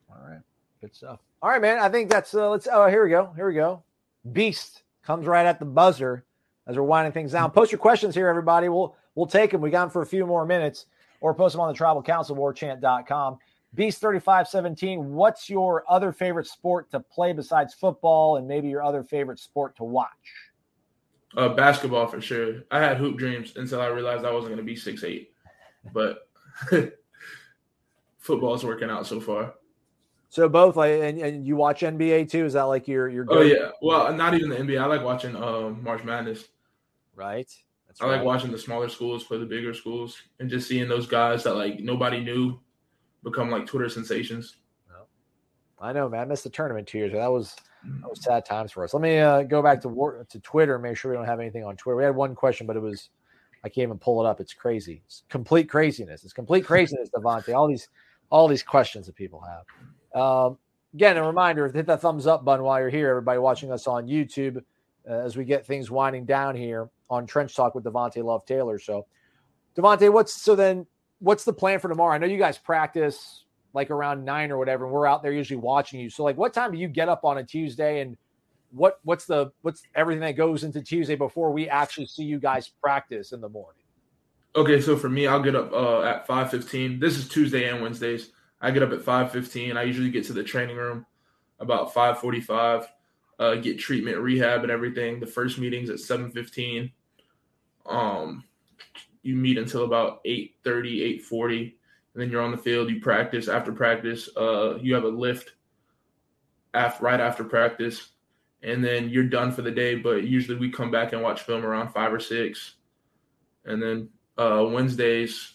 All 0.09 0.27
right, 0.27 0.39
good 0.81 0.95
stuff. 0.95 1.19
All 1.43 1.51
right, 1.51 1.61
man. 1.61 1.77
I 1.77 1.87
think 1.89 2.09
that's 2.09 2.33
uh, 2.33 2.49
let's. 2.49 2.67
Oh, 2.71 2.87
here 2.87 3.03
we 3.03 3.11
go. 3.11 3.31
Here 3.35 3.47
we 3.47 3.53
go. 3.53 3.83
Beast 4.31 4.81
comes 5.03 5.27
right 5.27 5.45
at 5.45 5.59
the 5.59 5.65
buzzer 5.65 6.25
as 6.65 6.77
we're 6.77 6.81
winding 6.81 7.13
things 7.13 7.33
down. 7.33 7.51
Post 7.51 7.71
your 7.71 7.77
questions 7.77 8.15
here, 8.15 8.27
everybody. 8.27 8.69
We'll 8.69 8.95
we'll 9.13 9.27
take 9.27 9.51
them. 9.51 9.61
We 9.61 9.69
got 9.69 9.81
them 9.81 9.89
for 9.91 10.01
a 10.01 10.07
few 10.07 10.25
more 10.25 10.47
minutes, 10.47 10.87
or 11.21 11.35
post 11.35 11.53
them 11.53 11.61
on 11.61 11.67
the 11.67 11.77
Tribal 11.77 12.01
Council 12.01 12.35
WarChant.com. 12.35 13.37
Beast 13.75 13.99
thirty 13.99 14.19
five 14.19 14.47
seventeen. 14.47 15.13
What's 15.13 15.49
your 15.49 15.83
other 15.89 16.11
favorite 16.11 16.47
sport 16.47 16.89
to 16.91 16.99
play 16.99 17.33
besides 17.33 17.73
football, 17.73 18.37
and 18.37 18.47
maybe 18.47 18.69
your 18.69 18.83
other 18.83 19.03
favorite 19.03 19.39
sport 19.39 19.75
to 19.77 19.83
watch? 19.83 20.09
Uh, 21.35 21.49
basketball 21.49 22.07
for 22.07 22.21
sure. 22.21 22.63
I 22.71 22.79
had 22.79 22.97
hoop 22.97 23.17
dreams 23.17 23.53
until 23.57 23.81
I 23.81 23.87
realized 23.87 24.23
I 24.23 24.31
wasn't 24.31 24.55
going 24.55 24.65
to 24.65 24.71
be 24.71 24.75
six 24.75 25.03
eight, 25.03 25.33
but 25.93 26.29
football's 28.17 28.63
working 28.63 28.89
out 28.89 29.05
so 29.05 29.19
far. 29.19 29.53
So 30.29 30.49
both, 30.49 30.75
like, 30.75 30.91
and, 30.91 31.19
and 31.19 31.45
you 31.45 31.55
watch 31.55 31.81
NBA 31.81 32.29
too? 32.29 32.45
Is 32.45 32.53
that 32.53 32.63
like 32.63 32.87
your 32.87 33.07
your? 33.09 33.25
Oh 33.29 33.41
yeah, 33.41 33.71
well, 33.81 34.11
not 34.13 34.33
even 34.33 34.49
the 34.49 34.55
NBA. 34.55 34.81
I 34.81 34.85
like 34.85 35.03
watching 35.03 35.35
um, 35.35 35.83
March 35.83 36.03
Madness. 36.03 36.45
right. 37.15 37.49
That's 37.87 38.01
I 38.01 38.07
like 38.07 38.23
watching 38.23 38.51
the 38.51 38.57
smaller 38.57 38.89
schools 38.89 39.23
play 39.23 39.37
the 39.37 39.45
bigger 39.45 39.73
schools 39.73 40.21
and 40.39 40.49
just 40.49 40.67
seeing 40.67 40.89
those 40.89 41.07
guys 41.07 41.43
that 41.43 41.55
like 41.55 41.79
nobody 41.79 42.19
knew 42.19 42.59
become 43.25 43.49
like 43.49 43.65
Twitter 43.65 43.89
sensations. 43.89 44.57
I 45.79 45.91
know, 45.91 46.07
man. 46.07 46.21
I 46.21 46.25
missed 46.25 46.43
the 46.45 46.49
tournament 46.49 46.87
two 46.87 46.97
years 46.97 47.11
ago. 47.11 47.19
That 47.19 47.31
was 47.31 47.55
that 48.01 48.09
was 48.09 48.23
sad 48.23 48.45
times 48.45 48.71
for 48.71 48.83
us. 48.83 48.93
Let 48.93 49.01
me 49.01 49.19
uh, 49.19 49.43
go 49.43 49.61
back 49.61 49.81
to 49.81 49.89
war- 49.89 50.25
to 50.29 50.39
Twitter. 50.39 50.75
And 50.75 50.83
make 50.83 50.97
sure 50.97 51.11
we 51.11 51.17
don't 51.17 51.25
have 51.25 51.39
anything 51.39 51.63
on 51.63 51.75
Twitter. 51.75 51.97
We 51.97 52.03
had 52.03 52.15
one 52.15 52.33
question, 52.33 52.65
but 52.65 52.75
it 52.75 52.81
was 52.81 53.09
I 53.63 53.69
can't 53.69 53.83
even 53.83 53.99
pull 53.99 54.23
it 54.25 54.27
up. 54.27 54.39
It's 54.39 54.53
crazy. 54.53 55.01
It's 55.05 55.23
complete 55.29 55.69
craziness. 55.69 56.23
It's 56.23 56.33
complete 56.33 56.65
craziness, 56.65 57.09
Devontay. 57.09 57.53
All 57.55 57.67
these 57.67 57.89
all 58.29 58.47
these 58.47 58.63
questions 58.63 59.05
that 59.05 59.15
people 59.15 59.41
have. 59.41 60.19
Um, 60.19 60.57
again, 60.93 61.17
a 61.17 61.23
reminder: 61.25 61.69
hit 61.69 61.87
that 61.87 62.01
thumbs 62.01 62.25
up 62.25 62.45
button 62.45 62.63
while 62.63 62.79
you're 62.79 62.89
here. 62.89 63.09
Everybody 63.09 63.39
watching 63.39 63.71
us 63.71 63.85
on 63.85 64.07
YouTube 64.07 64.63
uh, 65.09 65.13
as 65.13 65.35
we 65.35 65.43
get 65.43 65.65
things 65.65 65.91
winding 65.91 66.25
down 66.25 66.55
here 66.55 66.89
on 67.09 67.27
Trench 67.27 67.55
Talk 67.55 67.75
with 67.75 67.83
Devontay 67.83 68.23
Love 68.23 68.45
Taylor. 68.45 68.79
So, 68.79 69.05
Devontay, 69.75 70.11
what's 70.11 70.41
so 70.41 70.55
then? 70.55 70.87
What's 71.19 71.43
the 71.43 71.53
plan 71.53 71.79
for 71.79 71.89
tomorrow? 71.89 72.13
I 72.13 72.17
know 72.17 72.27
you 72.27 72.37
guys 72.37 72.57
practice 72.57 73.45
like 73.73 73.91
around 73.91 74.23
nine 74.23 74.51
or 74.51 74.57
whatever, 74.57 74.85
and 74.85 74.93
we're 74.93 75.05
out 75.05 75.21
there 75.21 75.33
usually 75.33 75.59
watching 75.59 75.99
you. 75.99 76.09
So, 76.09 76.23
like, 76.23 76.37
what 76.37 76.53
time 76.53 76.71
do 76.71 76.77
you 76.77 76.87
get 76.87 77.09
up 77.09 77.25
on 77.25 77.37
a 77.37 77.43
Tuesday, 77.43 78.01
and 78.01 78.17
what 78.71 78.99
what's 79.03 79.25
the 79.25 79.51
what's 79.61 79.83
everything 79.95 80.21
that 80.21 80.33
goes 80.33 80.63
into 80.63 80.81
Tuesday 80.81 81.15
before 81.15 81.51
we 81.51 81.69
actually 81.69 82.07
see 82.07 82.23
you 82.23 82.39
guys 82.39 82.69
practice 82.81 83.33
in 83.33 83.41
the 83.41 83.49
morning? 83.49 83.81
Okay, 84.55 84.79
so 84.79 84.95
for 84.95 85.09
me, 85.09 85.27
I'll 85.27 85.41
get 85.41 85.55
up 85.55 85.73
uh, 85.73 86.01
at 86.03 86.25
five 86.25 86.49
fifteen. 86.49 86.99
This 86.99 87.17
is 87.17 87.27
Tuesday 87.27 87.69
and 87.69 87.81
Wednesdays. 87.81 88.31
I 88.61 88.71
get 88.71 88.83
up 88.83 88.93
at 88.93 89.01
five 89.01 89.31
fifteen. 89.31 89.77
I 89.77 89.83
usually 89.83 90.09
get 90.09 90.25
to 90.25 90.33
the 90.33 90.43
training 90.43 90.77
room 90.77 91.05
about 91.59 91.93
five 91.93 92.19
forty 92.19 92.41
five. 92.41 92.87
Uh, 93.37 93.55
get 93.55 93.77
treatment, 93.77 94.17
rehab, 94.17 94.63
and 94.63 94.71
everything. 94.71 95.19
The 95.19 95.27
first 95.27 95.59
meeting's 95.59 95.89
at 95.89 95.99
seven 95.99 96.31
fifteen. 96.31 96.91
Um, 97.85 98.45
you 99.25 99.35
meet 99.35 99.57
until 99.57 99.83
about 99.83 100.23
8.30, 100.23 101.21
8.40, 101.21 101.59
and 101.61 101.71
then 102.15 102.29
you're 102.29 102.41
on 102.41 102.51
the 102.51 102.57
field. 102.57 102.89
You 102.89 102.99
practice. 102.99 103.47
After 103.47 103.71
practice, 103.71 104.29
uh, 104.37 104.77
you 104.77 104.93
have 104.93 105.03
a 105.03 105.09
lift. 105.09 105.53
After 106.73 107.03
right 107.03 107.19
after 107.19 107.43
practice, 107.43 108.09
and 108.61 108.83
then 108.83 109.09
you're 109.09 109.23
done 109.23 109.51
for 109.51 109.61
the 109.61 109.71
day. 109.71 109.95
But 109.95 110.23
usually 110.23 110.57
we 110.57 110.69
come 110.69 110.91
back 110.91 111.13
and 111.13 111.21
watch 111.21 111.41
film 111.41 111.65
around 111.65 111.89
five 111.89 112.13
or 112.13 112.19
six, 112.19 112.75
and 113.65 113.81
then 113.81 114.09
uh, 114.37 114.65
Wednesdays, 114.69 115.53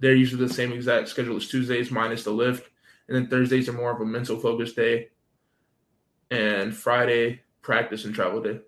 they're 0.00 0.14
usually 0.14 0.46
the 0.46 0.52
same 0.52 0.72
exact 0.72 1.08
schedule 1.08 1.36
as 1.36 1.48
Tuesdays 1.48 1.90
minus 1.90 2.24
the 2.24 2.30
lift. 2.30 2.68
And 3.08 3.16
then 3.16 3.28
Thursdays 3.28 3.68
are 3.68 3.72
more 3.72 3.92
of 3.92 4.00
a 4.00 4.04
mental 4.04 4.38
focus 4.38 4.72
day. 4.72 5.10
And 6.30 6.74
Friday, 6.74 7.42
practice 7.62 8.04
and 8.04 8.14
travel 8.14 8.42
day. 8.42 8.60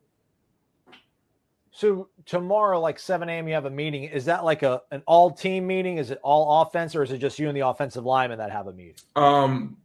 So 1.78 2.08
tomorrow, 2.26 2.80
like 2.80 2.98
7 2.98 3.28
a.m., 3.28 3.46
you 3.46 3.54
have 3.54 3.66
a 3.66 3.70
meeting. 3.70 4.02
Is 4.02 4.24
that 4.24 4.44
like 4.44 4.64
a 4.64 4.82
an 4.90 5.00
all 5.06 5.30
team 5.30 5.64
meeting? 5.64 5.98
Is 5.98 6.10
it 6.10 6.18
all 6.24 6.62
offense, 6.62 6.96
or 6.96 7.04
is 7.04 7.12
it 7.12 7.18
just 7.18 7.38
you 7.38 7.46
and 7.46 7.56
the 7.56 7.68
offensive 7.68 8.04
lineman 8.04 8.38
that 8.38 8.50
have 8.50 8.66
a 8.66 8.72
meeting? 8.72 8.96
Um, 9.14 9.76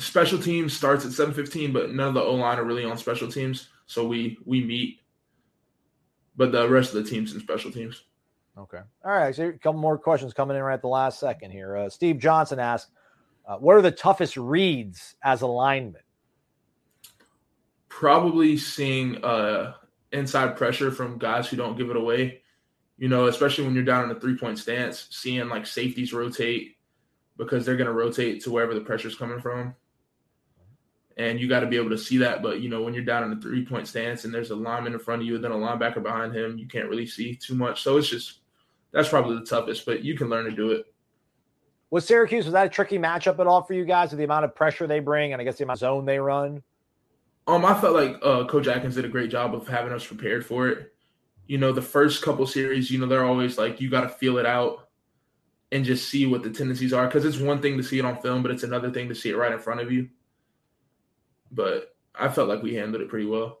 special 0.00 0.38
teams 0.38 0.72
starts 0.72 1.04
at 1.04 1.10
7.15, 1.10 1.70
but 1.74 1.92
none 1.92 2.08
of 2.08 2.14
the 2.14 2.22
O-line 2.22 2.58
are 2.58 2.64
really 2.64 2.86
on 2.86 2.96
special 2.96 3.30
teams. 3.30 3.68
So 3.84 4.06
we 4.06 4.38
we 4.46 4.64
meet. 4.64 5.00
But 6.34 6.50
the 6.50 6.66
rest 6.66 6.94
of 6.94 7.04
the 7.04 7.10
teams 7.10 7.34
in 7.34 7.40
special 7.40 7.70
teams. 7.70 8.04
Okay. 8.56 8.80
All 9.04 9.12
right. 9.12 9.34
So 9.34 9.48
a 9.48 9.52
couple 9.52 9.80
more 9.80 9.98
questions 9.98 10.32
coming 10.32 10.56
in 10.56 10.62
right 10.62 10.72
at 10.72 10.80
the 10.80 10.88
last 10.88 11.20
second 11.20 11.50
here. 11.50 11.76
Uh, 11.76 11.90
Steve 11.90 12.18
Johnson 12.18 12.58
asked, 12.58 12.88
uh, 13.46 13.58
"What 13.58 13.76
are 13.76 13.82
the 13.82 13.90
toughest 13.90 14.38
reads 14.38 15.14
as 15.22 15.42
a 15.42 15.46
lineman?" 15.46 16.00
probably 17.90 18.56
seeing 18.56 19.22
uh 19.24 19.74
inside 20.12 20.56
pressure 20.56 20.90
from 20.90 21.18
guys 21.18 21.48
who 21.48 21.56
don't 21.56 21.76
give 21.76 21.90
it 21.90 21.96
away. 21.96 22.42
You 22.96 23.08
know, 23.08 23.26
especially 23.26 23.64
when 23.64 23.74
you're 23.74 23.84
down 23.84 24.04
in 24.04 24.16
a 24.16 24.18
three 24.18 24.36
point 24.36 24.58
stance, 24.58 25.06
seeing 25.10 25.48
like 25.48 25.66
safeties 25.66 26.12
rotate 26.12 26.76
because 27.36 27.64
they're 27.64 27.76
going 27.76 27.86
to 27.86 27.92
rotate 27.92 28.42
to 28.42 28.50
wherever 28.50 28.74
the 28.74 28.80
pressure's 28.80 29.14
coming 29.14 29.40
from. 29.40 29.74
And 31.16 31.40
you 31.40 31.48
got 31.48 31.60
to 31.60 31.66
be 31.66 31.76
able 31.76 31.90
to 31.90 31.98
see 31.98 32.18
that. 32.18 32.42
But, 32.42 32.60
you 32.60 32.68
know, 32.68 32.82
when 32.82 32.94
you're 32.94 33.04
down 33.04 33.24
in 33.24 33.36
a 33.36 33.40
three 33.40 33.64
point 33.64 33.88
stance 33.88 34.24
and 34.24 34.34
there's 34.34 34.50
a 34.50 34.56
lineman 34.56 34.92
in 34.92 34.98
front 34.98 35.22
of 35.22 35.28
you 35.28 35.36
and 35.36 35.44
then 35.44 35.52
a 35.52 35.56
linebacker 35.56 36.02
behind 36.02 36.34
him, 36.34 36.58
you 36.58 36.66
can't 36.66 36.88
really 36.88 37.06
see 37.06 37.34
too 37.34 37.54
much. 37.54 37.82
So 37.82 37.96
it's 37.96 38.08
just, 38.08 38.40
that's 38.92 39.08
probably 39.08 39.36
the 39.36 39.44
toughest, 39.44 39.86
but 39.86 40.04
you 40.04 40.16
can 40.16 40.28
learn 40.28 40.44
to 40.44 40.52
do 40.52 40.72
it. 40.72 40.86
Was 41.90 42.06
Syracuse 42.06 42.44
was 42.44 42.52
that 42.52 42.66
a 42.66 42.68
tricky 42.68 42.98
matchup 42.98 43.38
at 43.38 43.46
all 43.46 43.62
for 43.62 43.72
you 43.72 43.84
guys 43.84 44.10
with 44.10 44.18
the 44.18 44.24
amount 44.24 44.44
of 44.44 44.54
pressure 44.54 44.86
they 44.86 45.00
bring 45.00 45.32
and 45.32 45.40
I 45.40 45.44
guess 45.44 45.56
the 45.56 45.64
amount 45.64 45.78
of 45.78 45.80
zone 45.80 46.04
they 46.04 46.18
run? 46.18 46.62
Um, 47.48 47.64
I 47.64 47.80
felt 47.80 47.94
like 47.94 48.18
uh, 48.22 48.44
Coach 48.44 48.66
Atkins 48.66 48.94
did 48.94 49.06
a 49.06 49.08
great 49.08 49.30
job 49.30 49.54
of 49.54 49.66
having 49.66 49.90
us 49.90 50.06
prepared 50.06 50.44
for 50.44 50.68
it. 50.68 50.92
You 51.46 51.56
know, 51.56 51.72
the 51.72 51.80
first 51.80 52.22
couple 52.22 52.46
series, 52.46 52.90
you 52.90 52.98
know, 52.98 53.06
they're 53.06 53.24
always 53.24 53.56
like 53.56 53.80
you 53.80 53.88
got 53.88 54.02
to 54.02 54.10
feel 54.10 54.36
it 54.36 54.44
out 54.44 54.90
and 55.72 55.82
just 55.82 56.10
see 56.10 56.26
what 56.26 56.42
the 56.42 56.50
tendencies 56.50 56.92
are 56.92 57.06
because 57.06 57.24
it's 57.24 57.38
one 57.38 57.62
thing 57.62 57.78
to 57.78 57.82
see 57.82 57.98
it 57.98 58.04
on 58.04 58.20
film, 58.20 58.42
but 58.42 58.50
it's 58.50 58.64
another 58.64 58.90
thing 58.90 59.08
to 59.08 59.14
see 59.14 59.30
it 59.30 59.36
right 59.36 59.50
in 59.50 59.58
front 59.58 59.80
of 59.80 59.90
you. 59.90 60.10
But 61.50 61.96
I 62.14 62.28
felt 62.28 62.50
like 62.50 62.62
we 62.62 62.74
handled 62.74 63.00
it 63.02 63.08
pretty 63.08 63.26
well. 63.26 63.60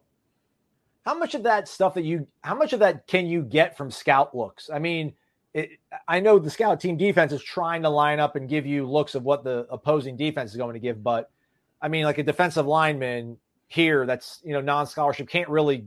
How 1.06 1.14
much 1.14 1.34
of 1.34 1.44
that 1.44 1.66
stuff 1.66 1.94
that 1.94 2.04
you, 2.04 2.26
how 2.42 2.54
much 2.54 2.74
of 2.74 2.80
that 2.80 3.06
can 3.06 3.26
you 3.26 3.42
get 3.42 3.78
from 3.78 3.90
scout 3.90 4.36
looks? 4.36 4.68
I 4.68 4.78
mean, 4.78 5.14
it, 5.54 5.70
I 6.06 6.20
know 6.20 6.38
the 6.38 6.50
scout 6.50 6.78
team 6.78 6.98
defense 6.98 7.32
is 7.32 7.42
trying 7.42 7.80
to 7.82 7.88
line 7.88 8.20
up 8.20 8.36
and 8.36 8.50
give 8.50 8.66
you 8.66 8.86
looks 8.86 9.14
of 9.14 9.22
what 9.22 9.44
the 9.44 9.66
opposing 9.70 10.18
defense 10.18 10.50
is 10.50 10.58
going 10.58 10.74
to 10.74 10.80
give, 10.80 11.02
but 11.02 11.30
I 11.80 11.88
mean, 11.88 12.04
like 12.04 12.18
a 12.18 12.22
defensive 12.22 12.66
lineman 12.66 13.38
here 13.68 14.06
that's 14.06 14.40
you 14.42 14.52
know 14.52 14.60
non-scholarship 14.60 15.28
can't 15.28 15.48
really 15.48 15.86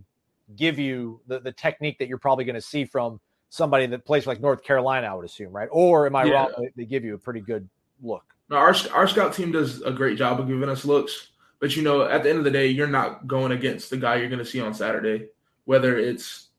give 0.55 0.79
you 0.79 1.19
the, 1.27 1.39
the 1.39 1.51
technique 1.51 1.97
that 1.99 2.07
you're 2.07 2.17
probably 2.17 2.45
going 2.45 2.55
to 2.55 2.61
see 2.61 2.85
from 2.85 3.19
somebody 3.49 3.85
that 3.85 4.05
plays 4.05 4.25
like 4.25 4.39
North 4.39 4.63
Carolina, 4.63 5.07
I 5.07 5.13
would 5.13 5.25
assume, 5.25 5.51
right? 5.51 5.67
Or 5.71 6.05
am 6.05 6.15
I 6.15 6.25
Yeah. 6.25 6.33
wrong? 6.33 6.67
They, 6.75 6.85
give 6.85 7.03
you 7.03 7.15
a 7.15 7.17
pretty 7.17 7.41
good 7.41 7.67
look. 8.01 8.23
Our 8.49 8.75
our 8.93 9.07
scout 9.07 9.33
team 9.33 9.51
does 9.51 9.81
a 9.81 9.91
great 9.91 10.17
job 10.17 10.39
of 10.39 10.47
giving 10.47 10.69
us 10.69 10.83
looks, 10.85 11.29
but 11.59 11.75
you 11.75 11.83
know, 11.83 12.03
at 12.03 12.23
the 12.23 12.29
end 12.29 12.39
of 12.39 12.43
the 12.43 12.51
day, 12.51 12.67
you're 12.67 12.87
not 12.87 13.27
going 13.27 13.51
against 13.51 13.89
the 13.89 13.97
guy 13.97 14.15
you're 14.15 14.29
going 14.29 14.39
to 14.39 14.45
see 14.45 14.59
on 14.61 14.73
Saturday. 14.73 15.29
Whether 15.65 15.97
it's 15.97 16.49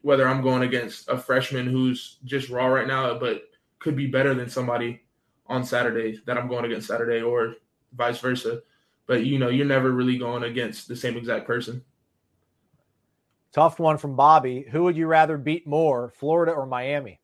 whether 0.00 0.26
I'm 0.26 0.42
going 0.42 0.62
against 0.62 1.08
a 1.08 1.16
freshman 1.16 1.66
who's 1.66 2.18
just 2.24 2.48
raw 2.48 2.66
right 2.66 2.86
now, 2.86 3.18
but 3.18 3.42
could 3.78 3.96
be 3.96 4.06
better 4.06 4.34
than 4.34 4.48
somebody 4.48 5.02
on 5.46 5.64
Saturday 5.64 6.20
that 6.26 6.38
I'm 6.38 6.48
going 6.48 6.64
against 6.64 6.88
Saturday, 6.88 7.20
or 7.20 7.56
vice 7.94 8.18
versa. 8.18 8.62
But 9.12 9.26
you 9.26 9.38
know, 9.38 9.50
you're 9.50 9.66
never 9.66 9.90
really 9.90 10.16
going 10.16 10.42
against 10.42 10.88
the 10.88 10.96
same 10.96 11.18
exact 11.18 11.46
person. 11.46 11.84
Tough 13.52 13.78
one 13.78 13.98
from 13.98 14.16
Bobby. 14.16 14.64
Who 14.72 14.84
would 14.84 14.96
you 14.96 15.06
rather 15.06 15.36
beat 15.36 15.66
more, 15.66 16.14
Florida 16.16 16.52
or 16.52 16.64
Miami? 16.64 17.20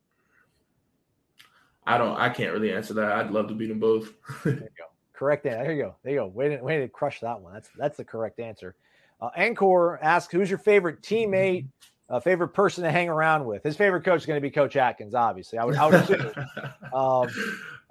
I 1.86 1.96
don't. 1.96 2.14
I 2.20 2.28
can't 2.28 2.52
really 2.52 2.74
answer 2.74 2.92
that. 2.92 3.12
I'd 3.12 3.30
love 3.30 3.48
to 3.48 3.54
beat 3.54 3.68
them 3.68 3.80
both. 3.80 4.12
There 4.44 4.52
you 4.52 4.60
go. 4.60 4.84
Correct 5.14 5.46
answer. 5.46 5.64
There 5.64 5.72
you 5.72 5.82
go. 5.82 5.96
There 6.02 6.12
you 6.12 6.18
go. 6.18 6.26
Way 6.26 6.56
to, 6.56 6.62
way 6.62 6.78
to 6.80 6.88
crush 6.88 7.20
that 7.20 7.40
one. 7.40 7.54
That's 7.54 7.70
that's 7.78 7.96
the 7.96 8.04
correct 8.04 8.38
answer. 8.38 8.74
Uh, 9.18 9.30
Ancor 9.38 9.98
asks, 10.02 10.30
"Who's 10.30 10.50
your 10.50 10.58
favorite 10.58 11.00
teammate 11.00 11.68
Uh, 12.10 12.20
favorite 12.20 12.48
person 12.48 12.84
to 12.84 12.90
hang 12.90 13.08
around 13.08 13.46
with? 13.46 13.62
His 13.62 13.76
favorite 13.76 14.04
coach 14.04 14.20
is 14.20 14.26
going 14.26 14.36
to 14.36 14.42
be 14.42 14.50
Coach 14.50 14.76
Atkins, 14.76 15.14
obviously. 15.14 15.58
I 15.58 15.64
would, 15.64 15.76
I 15.76 15.86
would 15.86 15.94
assume. 15.94 16.32
um, 16.92 17.28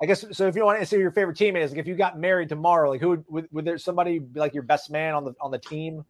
I 0.01 0.05
guess 0.05 0.25
so. 0.31 0.47
If 0.47 0.55
you 0.55 0.63
want 0.63 0.79
to 0.79 0.85
say 0.85 0.99
your 0.99 1.11
favorite 1.11 1.37
teammate 1.37 1.63
is, 1.63 1.71
like 1.71 1.79
if 1.79 1.87
you 1.87 1.95
got 1.95 2.19
married 2.19 2.49
tomorrow, 2.49 2.89
like 2.89 3.01
who 3.01 3.09
would, 3.09 3.25
would, 3.29 3.47
would 3.51 3.65
there 3.65 3.77
somebody 3.77 4.19
be 4.19 4.39
like 4.39 4.53
your 4.53 4.63
best 4.63 4.91
man 4.91 5.13
on 5.15 5.25
the 5.25 5.33
on 5.41 5.51
the 5.51 5.57
team? 5.57 6.05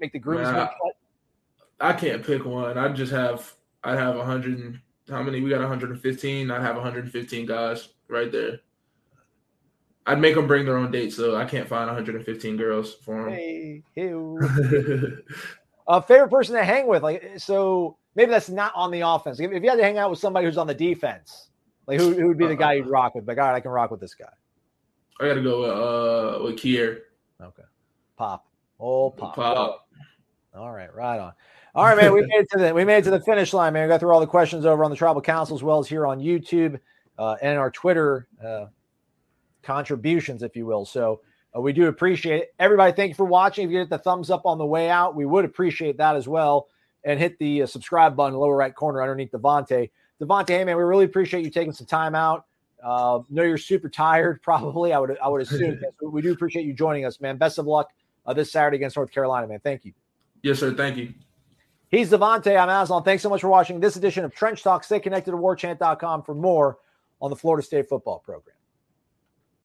Make 0.00 0.12
the 0.12 0.18
groomsmen 0.18 0.54
Man, 0.54 0.68
I- 0.68 1.88
I 1.88 1.92
can't 1.92 2.24
pick 2.24 2.44
one. 2.44 2.78
I'd 2.78 2.96
just 2.96 3.12
have 3.12 3.52
I'd 3.84 3.98
have 3.98 4.16
100 4.16 4.58
and 4.58 4.80
how 5.08 5.22
many? 5.22 5.40
We 5.40 5.50
got 5.50 5.60
115. 5.60 6.50
I'd 6.50 6.62
have 6.62 6.74
115 6.76 7.46
guys 7.46 7.88
right 8.08 8.32
there. 8.32 8.60
I'd 10.06 10.20
make 10.20 10.34
them 10.36 10.46
bring 10.46 10.64
their 10.64 10.76
own 10.76 10.90
dates, 10.90 11.16
though. 11.16 11.36
I 11.36 11.44
can't 11.44 11.68
find 11.68 11.86
115 11.86 12.56
girls 12.56 12.94
for 12.94 13.24
them. 13.24 13.32
Hey, 13.32 13.82
ew. 13.96 14.38
uh, 15.86 16.00
favorite 16.08 16.30
person 16.30 16.54
to 16.54 16.64
hang 16.64 16.86
with, 16.86 17.02
like 17.02 17.32
so 17.38 17.96
maybe 18.14 18.30
that's 18.30 18.48
not 18.48 18.72
on 18.74 18.90
the 18.90 19.00
offense. 19.00 19.40
If 19.40 19.50
you 19.50 19.68
had 19.68 19.76
to 19.76 19.82
hang 19.82 19.98
out 19.98 20.10
with 20.10 20.18
somebody 20.18 20.46
who's 20.46 20.58
on 20.58 20.66
the 20.66 20.74
defense, 20.74 21.50
like 21.86 22.00
who, 22.00 22.14
who 22.14 22.28
would 22.28 22.38
be 22.38 22.46
the 22.46 22.56
guy 22.56 22.74
you'd 22.74 22.88
rock 22.88 23.14
with? 23.14 23.26
Like, 23.26 23.38
all 23.38 23.44
right, 23.44 23.54
I 23.54 23.60
can 23.60 23.70
rock 23.70 23.90
with 23.90 24.00
this 24.00 24.14
guy. 24.14 24.26
I 25.20 25.28
got 25.28 25.34
to 25.34 25.42
go 25.42 25.60
with 25.60 25.70
uh 25.70 26.44
with 26.44 26.58
Keir. 26.58 27.04
Okay, 27.40 27.62
pop, 28.16 28.46
oh 28.78 29.10
pop. 29.10 29.34
Pop. 29.34 29.88
All 30.54 30.72
right, 30.72 30.92
right 30.94 31.18
on. 31.18 31.32
All 31.74 31.84
right, 31.84 31.96
man. 31.96 32.12
We 32.12 32.20
made 32.26 32.40
it 32.40 32.48
to 32.52 32.58
the 32.58 32.74
we 32.74 32.84
made 32.84 32.98
it 32.98 33.04
to 33.04 33.10
the 33.10 33.20
finish 33.20 33.52
line, 33.52 33.72
man. 33.72 33.84
We 33.84 33.88
got 33.88 34.00
through 34.00 34.12
all 34.12 34.20
the 34.20 34.26
questions 34.26 34.64
over 34.64 34.84
on 34.84 34.90
the 34.90 34.96
Tribal 34.96 35.22
Council 35.22 35.56
as 35.56 35.62
well 35.62 35.78
as 35.78 35.86
here 35.86 36.06
on 36.06 36.18
YouTube 36.18 36.80
uh, 37.18 37.36
and 37.42 37.58
our 37.58 37.70
Twitter 37.70 38.28
uh, 38.44 38.66
contributions, 39.62 40.42
if 40.42 40.56
you 40.56 40.66
will. 40.66 40.84
So 40.84 41.20
uh, 41.56 41.60
we 41.60 41.72
do 41.72 41.88
appreciate 41.88 42.42
it. 42.42 42.54
Everybody, 42.58 42.92
thank 42.92 43.10
you 43.10 43.14
for 43.14 43.26
watching. 43.26 43.66
If 43.66 43.72
you 43.72 43.78
hit 43.78 43.90
the 43.90 43.98
thumbs 43.98 44.30
up 44.30 44.46
on 44.46 44.58
the 44.58 44.66
way 44.66 44.88
out, 44.88 45.14
we 45.14 45.26
would 45.26 45.44
appreciate 45.44 45.98
that 45.98 46.16
as 46.16 46.26
well. 46.26 46.68
And 47.04 47.20
hit 47.20 47.38
the 47.38 47.62
uh, 47.62 47.66
subscribe 47.66 48.16
button, 48.16 48.36
lower 48.36 48.56
right 48.56 48.74
corner 48.74 49.00
underneath 49.02 49.30
Devontay. 49.30 49.90
Devontay, 50.20 50.48
hey 50.50 50.64
man, 50.64 50.76
we 50.76 50.82
really 50.82 51.04
appreciate 51.04 51.44
you 51.44 51.50
taking 51.50 51.72
some 51.72 51.86
time 51.86 52.14
out. 52.14 52.46
Uh, 52.82 53.20
know 53.30 53.42
you're 53.42 53.58
super 53.58 53.88
tired, 53.88 54.42
probably. 54.42 54.92
I 54.92 54.98
would 54.98 55.16
I 55.18 55.28
would 55.28 55.42
assume. 55.42 55.80
So 56.00 56.08
we 56.08 56.22
do 56.22 56.32
appreciate 56.32 56.66
you 56.66 56.72
joining 56.72 57.04
us, 57.04 57.20
man. 57.20 57.36
Best 57.36 57.58
of 57.58 57.66
luck 57.66 57.90
uh, 58.26 58.32
this 58.32 58.52
Saturday 58.52 58.76
against 58.76 58.96
North 58.96 59.10
Carolina, 59.10 59.46
man. 59.46 59.60
Thank 59.60 59.84
you. 59.84 59.92
Yes, 60.42 60.58
sir. 60.60 60.74
Thank 60.74 60.96
you. 60.96 61.12
He's 61.88 62.10
Devontay. 62.10 62.60
I'm 62.60 62.68
Aslan. 62.68 63.04
Thanks 63.04 63.22
so 63.22 63.28
much 63.28 63.40
for 63.40 63.48
watching 63.48 63.80
this 63.80 63.96
edition 63.96 64.24
of 64.24 64.34
Trench 64.34 64.62
Talk. 64.62 64.84
Stay 64.84 65.00
connected 65.00 65.30
to 65.30 65.36
warchant.com 65.36 66.22
for 66.24 66.34
more 66.34 66.78
on 67.20 67.30
the 67.30 67.36
Florida 67.36 67.64
State 67.64 67.88
football 67.88 68.18
program. 68.18 68.55